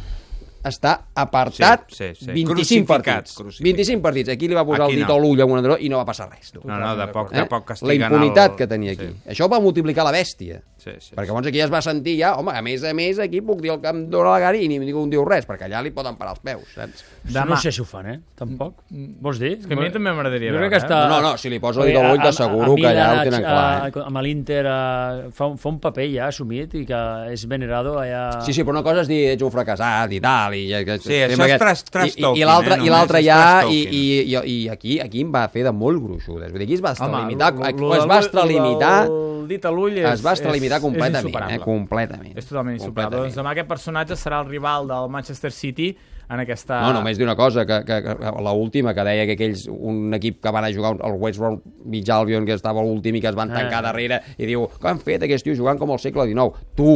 està 0.62 0.92
apartat 1.18 1.88
Sí, 1.90 2.10
sí, 2.14 2.24
sí. 2.24 2.32
25 2.32 2.52
Crucificat, 2.54 3.04
partits. 3.04 3.34
crucificat. 3.34 3.64
25 3.66 4.02
partits. 4.02 4.28
Aquí 4.34 4.48
li 4.48 4.54
va 4.54 4.64
posar 4.66 4.84
Aquí 4.86 4.92
el 4.94 4.98
dit 5.00 5.08
no. 5.08 5.14
a 5.14 5.18
l'ull 5.18 5.40
a 5.40 5.44
un 5.46 5.56
entrenador 5.58 5.82
i 5.82 5.88
no 5.90 5.98
va 5.98 6.04
passar 6.06 6.28
res. 6.30 6.52
No, 6.64 6.78
no, 6.78 6.92
de 6.96 7.06
poc, 7.14 7.32
Eh? 7.32 7.36
de 7.40 7.46
poc 7.46 7.62
La 7.62 7.66
castiguen 7.74 8.02
impunitat 8.12 8.50
el... 8.52 8.56
que 8.58 8.66
tenia 8.70 8.92
aquí. 8.92 9.06
Sí. 9.10 9.30
Això 9.34 9.48
va 9.50 9.58
multiplicar 9.60 10.04
la 10.06 10.12
bèstia. 10.14 10.60
Sí, 10.82 10.90
sí, 10.98 11.12
perquè 11.14 11.28
llavors 11.30 11.46
aquí 11.46 11.60
ja 11.60 11.66
es 11.68 11.70
va 11.70 11.78
sentir 11.84 12.16
ja, 12.18 12.32
home, 12.40 12.50
a 12.58 12.62
més 12.66 12.82
a 12.82 12.90
més, 12.96 13.20
aquí 13.22 13.38
puc 13.46 13.60
dir 13.62 13.70
el 13.70 13.78
que 13.82 13.90
em 13.92 14.00
dóna 14.10 14.32
la 14.32 14.40
gana 14.42 14.58
i 14.58 14.66
ningú 14.66 15.04
em 15.04 15.10
diu 15.12 15.22
res, 15.28 15.44
perquè 15.46 15.68
allà 15.68 15.78
li 15.84 15.92
poden 15.94 16.16
parar 16.18 16.32
els 16.34 16.40
peus, 16.42 16.72
saps? 16.74 17.04
Demà. 17.22 17.52
No 17.52 17.58
sé 17.62 17.70
si 17.70 17.80
ho 17.80 17.84
fan, 17.86 18.08
eh? 18.10 18.16
Tampoc. 18.34 18.80
Vols 19.22 19.38
dir? 19.38 19.52
És 19.60 19.68
que 19.70 19.76
a 19.76 19.78
mi 19.78 19.90
també 19.94 20.10
m'agradaria 20.10 20.50
veure, 20.56 20.70
que 20.72 20.80
està... 20.82 20.98
No, 21.12 21.20
no, 21.22 21.36
si 21.38 21.52
li 21.52 21.60
posa 21.62 21.84
el 21.84 21.92
dit 21.92 21.98
al 22.00 22.08
ull, 22.16 22.22
t'asseguro 22.24 22.74
que 22.74 22.88
allà 22.90 23.06
ho 23.12 23.22
tenen 23.28 23.46
clar, 23.46 23.86
eh? 23.92 24.02
Amb 24.08 24.22
l'Inter 24.26 24.64
eh, 24.66 25.30
fa, 25.38 25.46
un- 25.52 25.58
fa 25.62 25.70
un 25.70 25.78
paper 25.86 26.08
ja 26.16 26.26
assumit 26.32 26.74
i 26.74 26.84
que 26.88 27.02
és 27.36 27.46
venerado 27.46 27.94
allà... 28.02 28.24
Sí, 28.42 28.52
sí, 28.56 28.64
però 28.66 28.74
una 28.80 28.82
cosa 28.82 29.04
és 29.06 29.12
dir 29.12 29.20
ets 29.36 29.46
un 29.46 29.54
fracassat 29.54 30.16
i 30.18 30.20
tal, 30.24 30.58
i... 30.58 30.64
i 30.72 30.98
Sí, 30.98 31.20
això 31.28 31.46
és 31.46 31.58
trash- 31.62 31.86
trash 31.94 32.18
I, 32.18 32.26
i, 32.42 32.44
l'altre 32.44 33.22
eh, 33.22 33.24
ja, 33.28 33.40
i, 33.70 33.78
i, 33.86 34.02
i, 34.34 34.42
i 34.56 34.58
aquí, 34.74 34.98
aquí 35.06 35.22
em 35.22 35.30
va 35.34 35.46
fer 35.52 35.62
de 35.68 35.72
molt 35.72 36.02
gruixudes. 36.02 36.50
Vull 36.50 36.58
dir, 36.64 36.66
aquí 36.66 36.80
es 36.80 36.84
va 36.84 36.96
extralimitar, 36.96 37.52
o 37.54 37.94
es 38.00 38.08
va 38.10 38.18
extralimitar, 38.24 38.96
El 39.06 39.31
dit 39.52 39.64
a 39.68 39.72
l'ull 39.74 39.98
és, 40.00 40.06
es 40.16 40.24
va 40.24 40.32
extralimitar 40.36 40.78
és- 40.80 40.86
completament, 40.86 41.50
és 41.50 41.58
eh? 41.58 41.64
Completament. 41.64 42.32
És 42.38 42.48
totalment 42.48 42.78
insuperable. 42.80 43.24
Doncs 43.26 43.36
demà 43.38 43.52
aquest 43.54 43.68
personatge 43.70 44.16
serà 44.18 44.40
el 44.42 44.50
rival 44.50 44.88
del 44.90 45.08
Manchester 45.12 45.52
City 45.52 45.92
en 46.32 46.40
aquesta... 46.40 46.78
No, 46.86 46.92
només 46.96 47.18
dir 47.18 47.26
una 47.26 47.34
cosa, 47.36 47.66
que, 47.68 47.80
que, 47.84 47.96
que 48.00 48.30
l'última, 48.46 48.94
que 48.96 49.02
deia 49.04 49.26
que 49.28 49.34
aquells, 49.36 49.66
un 49.68 50.14
equip 50.16 50.38
que 50.40 50.52
van 50.54 50.64
a 50.64 50.70
jugar, 50.72 50.94
el 51.04 51.18
West 51.20 51.38
Bromwich 51.42 52.08
Albion, 52.14 52.46
que 52.48 52.54
estava 52.56 52.80
l'últim 52.86 53.18
i 53.18 53.20
que 53.20 53.28
es 53.28 53.36
van 53.36 53.52
tancar 53.52 53.82
Ah. 53.82 53.86
darrere, 53.90 54.20
i 54.38 54.46
diu, 54.48 54.64
què 54.80 54.88
han 54.88 55.02
fet 55.02 55.26
aquests 55.26 55.44
tios 55.44 55.58
jugant 55.60 55.76
com 55.82 55.92
al 55.92 56.00
segle 56.00 56.24
XIX? 56.30 56.56
Tu, 56.78 56.94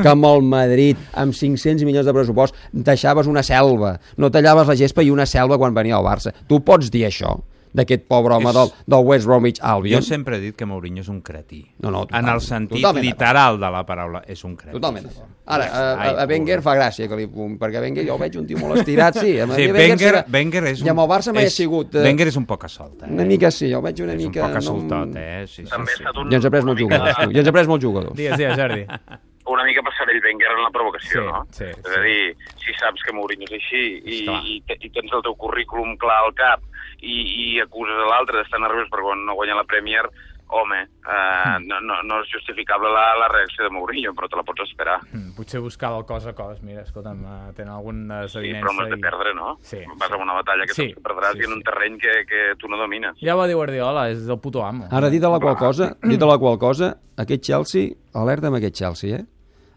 que 0.00 0.08
amb 0.08 0.24
el 0.30 0.40
Madrid, 0.48 0.96
amb 1.12 1.34
500 1.36 1.84
milions 1.84 2.08
de 2.08 2.14
pressupost, 2.16 2.56
deixaves 2.72 3.28
una 3.28 3.42
selva, 3.44 3.98
no 4.16 4.30
tallaves 4.32 4.70
la 4.72 4.78
gespa 4.80 5.04
i 5.04 5.10
una 5.12 5.26
selva 5.28 5.58
quan 5.60 5.76
venia 5.76 5.98
al 6.00 6.06
Barça. 6.06 6.32
Tu 6.48 6.62
pots 6.64 6.88
dir 6.94 7.04
això? 7.10 7.36
D'aquest 7.72 8.04
pobre 8.08 8.34
home 8.34 8.48
És- 8.50 8.54
del, 8.56 8.70
del 8.86 9.04
West 9.06 9.26
Bromwich 9.26 9.60
Albion. 9.62 10.00
Jo 10.00 10.06
sempre 10.06 10.36
he 10.36 10.40
dit 10.40 10.56
que 10.56 10.66
Mourinho 10.66 11.00
és 11.02 11.08
un 11.08 11.20
cretí. 11.22 11.62
No, 11.78 11.90
no, 11.90 12.06
total- 12.06 12.24
en 12.24 12.28
el 12.34 12.40
sentit 12.40 12.78
totalment 12.82 13.04
literal 13.04 13.58
de 13.60 13.70
la 13.70 13.84
paraula, 13.86 14.22
és 14.26 14.42
un 14.44 14.56
cretí. 14.56 14.72
Totalment 14.78 15.06
d'acord. 15.06 15.28
Ara, 15.50 15.64
a, 15.66 15.84
a, 15.94 16.10
a 16.22 16.26
Wenger 16.30 16.60
fa 16.62 16.74
gràcia 16.78 17.08
que 17.10 17.16
li 17.18 17.24
perquè 17.58 17.78
a 17.78 17.80
Wenger 17.82 18.04
jo 18.06 18.14
el 18.14 18.20
veig 18.20 18.36
un 18.38 18.46
tio 18.46 18.58
molt 18.58 18.78
estirat, 18.78 19.16
sí. 19.18 19.32
A 19.40 19.46
Sí, 19.50 19.66
Wenger 19.72 20.24
Wenger, 20.30 20.64
és 20.70 20.80
un... 20.82 20.86
I 20.86 20.90
amb 20.90 21.00
el 21.00 21.08
Barça 21.10 21.32
mai 21.34 21.44
ha 21.44 21.46
és- 21.50 21.56
sigut... 21.56 21.94
eh, 21.94 22.04
Wenger 22.04 22.28
és 22.28 22.36
un 22.36 22.46
poc 22.46 22.68
solta. 22.68 23.06
Eh? 23.06 23.12
Una 23.12 23.24
mica 23.24 23.50
sí, 23.50 23.70
jo 23.72 23.78
el 23.78 23.84
veig 23.88 24.02
una 24.04 24.14
és 24.14 24.22
mica... 24.22 24.44
un 24.46 24.52
poc 24.52 24.54
no- 24.54 24.62
soltot, 24.62 25.16
eh? 25.16 25.44
Sí, 25.48 25.64
sí, 25.64 25.70
sí. 25.96 26.04
Ja 26.04 26.36
ens 26.38 26.44
ha 26.46 26.50
pres 26.50 26.64
molts 26.64 26.80
jugadors, 26.82 27.16
tu. 27.16 27.30
Ja 27.32 27.38
ens 27.42 27.48
ha 27.48 27.52
pres 27.52 27.66
molts 27.66 27.84
jugadors. 27.84 28.14
Digues, 28.16 28.38
digues, 28.38 28.56
Jordi. 28.58 28.86
Una 29.52 29.64
mica 29.64 29.82
passarell 29.82 30.22
Wenger 30.24 30.52
en 30.56 30.62
la 30.64 30.70
provocació, 30.70 31.20
Sí, 31.22 31.26
no? 31.26 31.44
sí, 31.50 31.64
és 31.64 31.76
sí. 31.86 31.98
a 31.98 32.02
dir, 32.02 32.36
si 32.64 32.74
saps 32.80 33.02
que 33.06 33.12
Mourinho 33.16 33.44
és 33.50 33.52
així 33.58 33.84
i, 34.04 34.24
i, 34.26 34.58
i 34.80 34.90
tens 34.90 35.12
el 35.12 35.22
teu 35.26 35.34
currículum 35.36 35.96
clar 36.00 36.22
al 36.24 36.34
cap 36.34 36.60
i, 37.00 37.20
i 37.56 37.60
acuses 37.60 37.96
a 37.96 38.10
l'altre 38.10 38.38
d'estar 38.42 38.60
nerviós 38.60 38.90
per 38.92 39.00
quan 39.02 39.24
no 39.26 39.34
guanya 39.34 39.56
la 39.56 39.64
Premier, 39.64 40.04
home, 40.50 40.80
eh, 40.82 41.58
no, 41.62 41.76
no, 41.80 42.00
no 42.02 42.16
és 42.24 42.30
justificable 42.32 42.90
la, 42.90 43.14
la 43.20 43.28
reacció 43.30 43.62
de 43.62 43.70
Mourinho, 43.70 44.10
però 44.18 44.26
te 44.28 44.34
la 44.34 44.42
pots 44.42 44.64
esperar. 44.66 44.96
Mm, 45.12 45.28
potser 45.36 45.60
buscava 45.62 46.00
el 46.00 46.04
cos 46.08 46.26
a 46.26 46.32
cos. 46.34 46.58
Mira, 46.66 46.82
escolta'm, 46.82 47.20
eh, 47.22 47.52
tenen 47.54 47.70
alguna 47.72 48.24
Sí, 48.26 48.40
desavinença. 48.42 48.64
però 48.66 48.72
amb 48.74 48.80
les 48.82 48.90
de 48.90 48.98
i- 48.98 49.04
perdre, 49.04 49.34
no? 49.38 49.52
Sí, 49.62 49.78
Vas 49.94 50.08
sí. 50.10 50.14
a 50.18 50.22
una 50.24 50.34
batalla 50.40 50.66
que 50.66 50.74
Sí, 50.74 50.88
perdràs 50.98 51.36
sí, 51.38 51.44
i 51.44 51.46
en 51.46 51.52
un 51.54 51.62
sí. 51.62 51.68
terreny 51.70 51.98
que, 52.02 52.14
que 52.26 52.40
tu 52.58 52.66
no 52.68 52.76
domines. 52.82 53.14
Ja 53.22 53.36
va 53.38 53.46
dir 53.46 53.54
Guardiola, 53.54 54.08
és 54.10 54.26
el 54.26 54.40
puto 54.42 54.64
amo. 54.66 54.88
Ara, 54.90 55.08
dit 55.08 55.22
a 55.22 55.30
la 55.30 55.38
qual 55.38 55.54
cosa, 55.56 55.92
dit 56.02 56.20
a 56.20 56.26
la 56.26 56.38
qual 56.42 56.58
cosa, 56.58 56.96
aquest 57.16 57.42
Chelsea, 57.46 57.94
alerta 58.14 58.48
amb 58.50 58.56
aquest 58.58 58.74
Chelsea, 58.74 59.20
eh? 59.22 59.24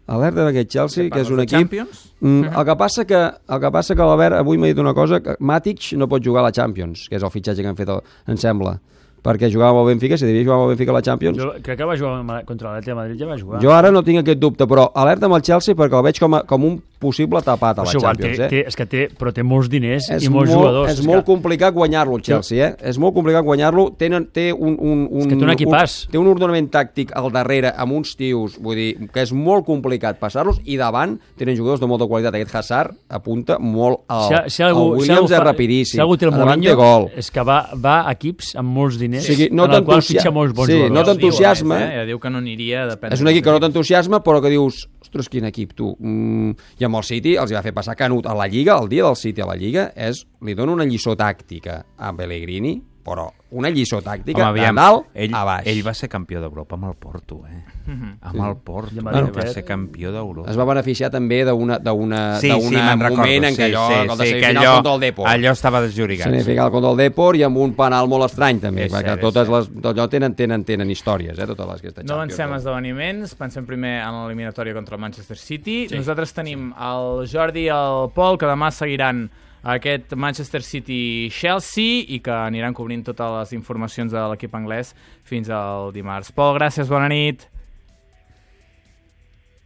Alerta 0.06 0.42
amb 0.44 0.50
aquest 0.52 0.70
Chelsea, 0.74 1.10
que 1.10 1.22
és 1.24 1.30
un 1.32 1.40
equip... 1.40 1.60
Champions? 1.62 2.00
Mm, 2.20 2.50
el 2.52 2.66
que 2.68 2.76
passa 2.80 3.06
que, 3.08 3.20
el 3.56 3.60
que 3.64 3.70
passa 3.72 3.96
que 3.96 4.08
l'Albert 4.08 4.36
avui 4.42 4.60
m'ha 4.60 4.72
dit 4.72 4.80
una 4.84 4.92
cosa, 4.94 5.22
que 5.24 5.38
Matic 5.40 5.94
no 6.00 6.10
pot 6.12 6.24
jugar 6.24 6.44
a 6.44 6.50
la 6.50 6.56
Champions, 6.56 7.06
que 7.08 7.16
és 7.16 7.24
el 7.24 7.32
fitxatge 7.32 7.64
que 7.64 7.72
han 7.72 7.80
fet, 7.80 7.92
el, 7.94 8.04
em 8.28 8.40
sembla, 8.40 8.76
perquè 9.24 9.48
jugava 9.52 9.80
el 9.80 9.88
Benfica, 9.94 10.18
si 10.20 10.28
devia 10.28 10.44
jugar 10.44 10.60
el 10.66 10.74
Benfica 10.74 10.92
a 10.92 10.98
la 10.98 11.04
Champions, 11.08 11.40
Jo 11.40 11.54
crec 11.64 11.80
que 11.80 11.88
va 11.88 11.96
jugar 11.96 12.42
contra 12.44 12.74
l'Atlètic 12.74 12.92
de 12.92 12.98
Madrid, 13.00 13.22
ja 13.24 13.30
va 13.30 13.38
jugar. 13.40 13.62
jo 13.64 13.72
ara 13.72 13.92
no 13.96 14.04
tinc 14.04 14.20
aquest 14.20 14.42
dubte, 14.44 14.68
però 14.68 14.90
alerta 14.94 15.32
amb 15.32 15.40
el 15.40 15.46
Chelsea 15.48 15.80
perquè 15.80 16.00
el 16.02 16.04
veig 16.10 16.20
com, 16.20 16.36
a, 16.36 16.44
com 16.44 16.68
un 16.68 16.82
possible 17.04 17.42
tapat 17.44 17.82
a 17.84 17.86
la 17.86 17.94
igual, 17.94 18.16
Champions, 18.16 18.40
té, 18.40 18.46
eh? 18.46 18.50
té, 18.50 18.64
és 18.72 18.80
que 18.80 18.88
té, 18.90 19.04
però 19.20 19.34
té 19.36 19.44
molts 19.46 19.70
diners 19.72 20.08
és 20.16 20.24
i 20.26 20.32
molts 20.32 20.50
molt, 20.50 20.62
jugadors. 20.62 20.94
És 20.94 21.04
molt 21.06 21.26
que... 21.26 21.30
complicat 21.34 21.76
guanyar-lo, 21.76 22.18
el 22.18 22.24
Chelsea, 22.26 22.70
eh? 22.72 22.90
És 22.90 23.00
molt 23.02 23.16
complicat 23.18 23.46
guanyar-lo. 23.46 23.90
Tenen, 24.00 24.30
té 24.34 24.50
un, 24.54 24.78
un, 24.80 25.06
un, 25.10 25.26
És 25.26 25.30
que 25.30 25.38
té 25.38 25.48
un 25.48 25.54
equipàs. 25.54 25.98
Un, 26.08 26.14
té 26.16 26.22
un 26.22 26.32
ordenament 26.32 26.72
tàctic 26.74 27.14
al 27.20 27.30
darrere 27.36 27.74
amb 27.84 28.00
uns 28.00 28.16
tios, 28.20 28.58
vull 28.64 28.80
dir, 28.80 28.90
que 29.14 29.26
és 29.26 29.34
molt 29.36 29.68
complicat 29.68 30.20
passar-los, 30.22 30.62
i 30.64 30.80
davant 30.80 31.18
tenen 31.40 31.58
jugadors 31.60 31.84
de 31.84 31.90
molta 31.92 32.08
qualitat. 32.10 32.40
Aquest 32.40 32.56
Hazard 32.56 32.98
apunta 33.14 33.60
molt 33.60 34.06
al... 34.08 34.30
Si, 34.30 34.58
si 34.58 34.66
algú, 34.66 34.94
si 34.96 35.04
Williams 35.04 35.28
algú 35.28 35.36
és 35.36 35.46
rapidíssim. 35.46 35.98
Si 35.98 36.04
algú 36.04 36.18
té 36.18 36.30
el 36.30 36.34
Mourinho, 36.36 36.76
gol. 36.80 37.10
és 37.20 37.30
que 37.34 37.44
va, 37.46 37.60
va 37.76 38.00
a 38.08 38.16
equips 38.16 38.54
amb 38.60 38.74
molts 38.74 38.98
diners, 39.02 39.26
O 39.28 39.34
sigui, 39.34 39.50
no 39.52 39.68
en 39.70 39.78
el 39.80 39.86
qual 39.88 40.04
fitxa 40.06 40.32
molts 40.34 40.56
bons 40.56 40.72
sí, 40.72 40.80
jugadors. 40.80 40.96
no 40.96 41.06
t'entusiasma. 41.10 41.80
Eh? 41.84 41.92
Ja 42.00 42.06
diu 42.10 42.20
que 42.22 42.32
no 42.34 42.42
aniria, 42.44 42.88
depèn. 42.90 43.14
És 43.16 43.24
un 43.24 43.32
equip 43.32 43.46
que 43.46 43.56
no 43.56 43.62
t'entusiasma, 43.64 44.22
però 44.26 44.42
que 44.44 44.52
dius, 44.54 44.86
ostres, 45.14 45.30
quin 45.30 45.46
equip, 45.46 45.76
tu. 45.78 45.94
Mm, 46.00 46.56
I 46.82 46.88
amb 46.90 46.98
el 47.00 47.06
City 47.06 47.38
els 47.40 47.54
va 47.54 47.62
fer 47.66 47.74
passar 47.76 47.96
Canut 48.00 48.26
a 48.26 48.34
la 48.38 48.50
Lliga, 48.50 48.80
el 48.82 48.90
dia 48.90 49.06
del 49.06 49.20
City 49.20 49.46
a 49.46 49.50
la 49.50 49.58
Lliga, 49.60 49.92
és, 49.96 50.26
li 50.42 50.58
dona 50.58 50.74
una 50.74 50.90
lliçó 50.90 51.16
tàctica 51.20 51.84
a 51.98 52.14
Pellegrini, 52.18 52.80
però 53.04 53.28
una 53.52 53.70
lliçó 53.70 54.00
tàctica 54.02 54.48
Home, 54.48 54.60
de 54.60 54.66
aviam, 54.66 54.76
dalt 54.76 55.06
ell, 55.14 55.34
a 55.36 55.44
baix. 55.44 55.68
ell 55.68 55.82
va 55.86 55.94
ser 55.94 56.08
campió 56.10 56.40
d'Europa 56.42 56.76
amb 56.76 56.86
el 56.86 56.94
Porto, 56.96 57.42
eh? 57.46 57.64
Mhm. 57.86 58.18
Amb 58.22 58.46
el 58.48 58.56
Porto, 58.64 58.96
amb 58.98 59.10
bueno, 59.10 59.32
va 59.36 59.46
ser 59.48 59.66
campió 59.66 60.12
d'Europa. 60.14 60.50
Es 60.50 60.58
va 60.58 60.64
beneficiar 60.66 61.12
també 61.12 61.44
d'una 61.44 62.40
Sí, 62.40 62.50
sí, 62.50 62.70
me'n 62.76 63.00
recordo. 63.00 63.18
moment 63.18 63.44
en 63.46 63.54
què 63.54 63.68
sí, 63.68 63.74
allò, 63.74 63.88
sí, 63.88 63.94
el 63.94 64.18
de 64.18 64.26
sí, 64.26 64.40
que 64.40 64.46
allò, 64.48 64.74
contra 64.76 64.94
el 64.94 65.00
Depor. 65.02 65.28
allò 65.28 65.52
estava 65.52 65.82
desllorigat. 65.82 66.28
Semifinal 66.28 66.72
contra 66.72 66.92
el 66.92 66.98
Depor 66.98 67.36
i 67.36 67.44
amb 67.44 67.58
un 67.58 67.74
penal 67.74 68.08
molt 68.08 68.26
estrany 68.32 68.60
també, 68.60 68.86
És 68.86 68.94
perquè 68.94 69.14
cert, 69.18 69.22
totes 69.22 69.50
les, 69.50 69.70
tot 69.82 69.98
allò 69.98 70.10
tenen, 70.10 70.34
tenen, 70.34 70.64
tenen 70.64 70.90
històries, 70.90 71.38
eh, 71.38 71.46
totes 71.46 71.68
les 71.68 71.82
que 71.82 72.04
No 72.04 72.16
avancem 72.16 72.54
esdeveniments, 72.54 73.36
pensem 73.36 73.66
primer 73.66 74.02
en 74.02 74.14
l'eliminatòria 74.24 74.74
contra 74.74 74.96
el 74.96 75.02
Manchester 75.02 75.38
City. 75.38 75.88
Sí. 75.90 75.96
Nosaltres 75.96 76.34
tenim 76.34 76.74
el 76.80 77.28
Jordi 77.28 77.66
i 77.66 77.68
el 77.68 78.10
Pol, 78.16 78.38
que 78.38 78.46
demà 78.46 78.72
seguiran 78.72 79.30
aquest 79.64 80.14
Manchester 80.20 80.62
City-Chelsea 80.62 82.04
i 82.16 82.20
que 82.24 82.32
aniran 82.36 82.74
cobrint 82.76 83.04
totes 83.08 83.32
les 83.40 83.54
informacions 83.58 84.12
de 84.12 84.20
l'equip 84.34 84.54
anglès 84.56 84.94
fins 85.24 85.50
al 85.50 85.92
dimarts. 85.96 86.32
Pol, 86.36 86.56
gràcies, 86.60 86.90
bona 86.92 87.08
nit. 87.08 87.48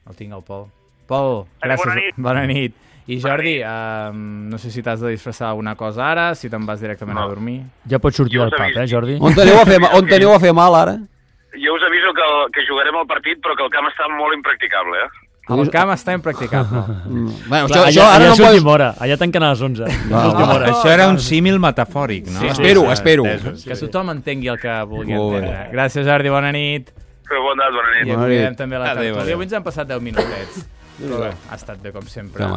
El 0.08 0.16
tinc, 0.16 0.34
el 0.34 0.44
Pol. 0.48 0.68
Pol, 1.08 1.46
gràcies. 1.64 1.84
bona 1.86 1.96
nit. 2.02 2.16
Bona 2.30 2.46
nit. 2.48 2.76
I 3.08 3.22
Jordi, 3.24 3.54
eh, 3.64 4.12
no 4.14 4.58
sé 4.60 4.70
si 4.70 4.82
t'has 4.84 5.00
de 5.00 5.10
disfressar 5.14 5.50
alguna 5.50 5.76
cosa 5.80 6.10
ara, 6.12 6.36
si 6.36 6.50
te'n 6.50 6.66
vas 6.68 6.82
directament 6.82 7.16
No. 7.18 7.24
a 7.24 7.28
dormir. 7.28 7.62
Ja 7.90 8.00
pots 8.00 8.18
sortir 8.18 8.40
del 8.40 8.52
pub, 8.52 8.76
eh, 8.82 8.88
Jordi? 8.88 9.18
On 9.22 9.34
teniu 9.34 9.56
a 9.62 9.66
fer, 9.66 9.80
on 9.96 10.06
teniu 10.08 10.34
a 10.34 10.40
fer 10.40 10.52
mal 10.54 10.76
ara? 10.76 10.98
Jo 11.56 11.74
us 11.74 11.84
aviso 11.88 12.12
que, 12.14 12.28
que 12.54 12.66
jugarem 12.68 12.96
el 13.00 13.08
partit, 13.08 13.40
però 13.42 13.56
que 13.56 13.64
el 13.64 13.70
camp 13.72 13.88
està 13.88 14.10
molt 14.12 14.36
impracticable, 14.36 14.98
eh? 15.06 15.27
El 15.50 15.70
camp 15.72 15.90
està 15.94 16.14
impracticable. 16.14 16.82
Mm. 17.08 17.32
Bueno, 17.48 17.68
Clar, 17.68 17.68
això, 17.68 17.80
allà, 17.80 17.88
això 17.88 18.04
ara 18.04 18.16
allà 18.18 18.30
no 18.30 18.36
pots... 18.44 18.66
hora, 18.74 18.88
allà 19.00 19.18
tanquen 19.18 19.44
a 19.44 19.50
les 19.54 19.62
11. 19.62 19.82
Va, 19.84 19.88
És 19.88 20.12
l'última 20.12 20.46
va. 20.48 20.56
hora. 20.56 20.68
Això 20.74 20.90
era 20.92 21.08
un 21.08 21.20
símil 21.24 21.60
metafòric, 21.60 22.28
no? 22.28 22.40
Sí, 22.42 22.48
Espero, 22.48 22.82
Sí, 22.82 22.92
espero. 22.98 23.26
entesos. 23.26 23.64
Que 23.66 23.76
tothom 23.86 24.10
entengui 24.12 24.48
el 24.52 24.60
que 24.60 24.76
vulgui 24.84 25.14
Molt 25.14 25.32
bé. 25.32 25.38
entendre. 25.46 25.70
Gràcies, 25.72 26.06
Jordi, 26.06 26.30
bona 26.30 26.52
nit. 26.52 26.92
Però 27.28 27.42
bon 27.44 27.56
dia, 27.60 27.70
bona 27.72 27.90
nit. 27.96 28.08
I 28.08 28.16
Bona 28.16 28.28
nit. 28.28 28.58
també 28.58 28.78
la 28.78 28.92
Adéu, 28.92 29.14
tertúlia. 29.16 29.34
Avui 29.36 29.44
ens 29.46 29.54
han 29.54 29.64
passat 29.64 29.88
10 29.88 30.02
minutets. 30.02 30.66
Però 30.98 31.24
ha 31.30 31.56
estat 31.56 31.78
bé, 31.82 31.92
com 31.92 32.02
sempre. 32.08 32.44
Home. 32.44 32.56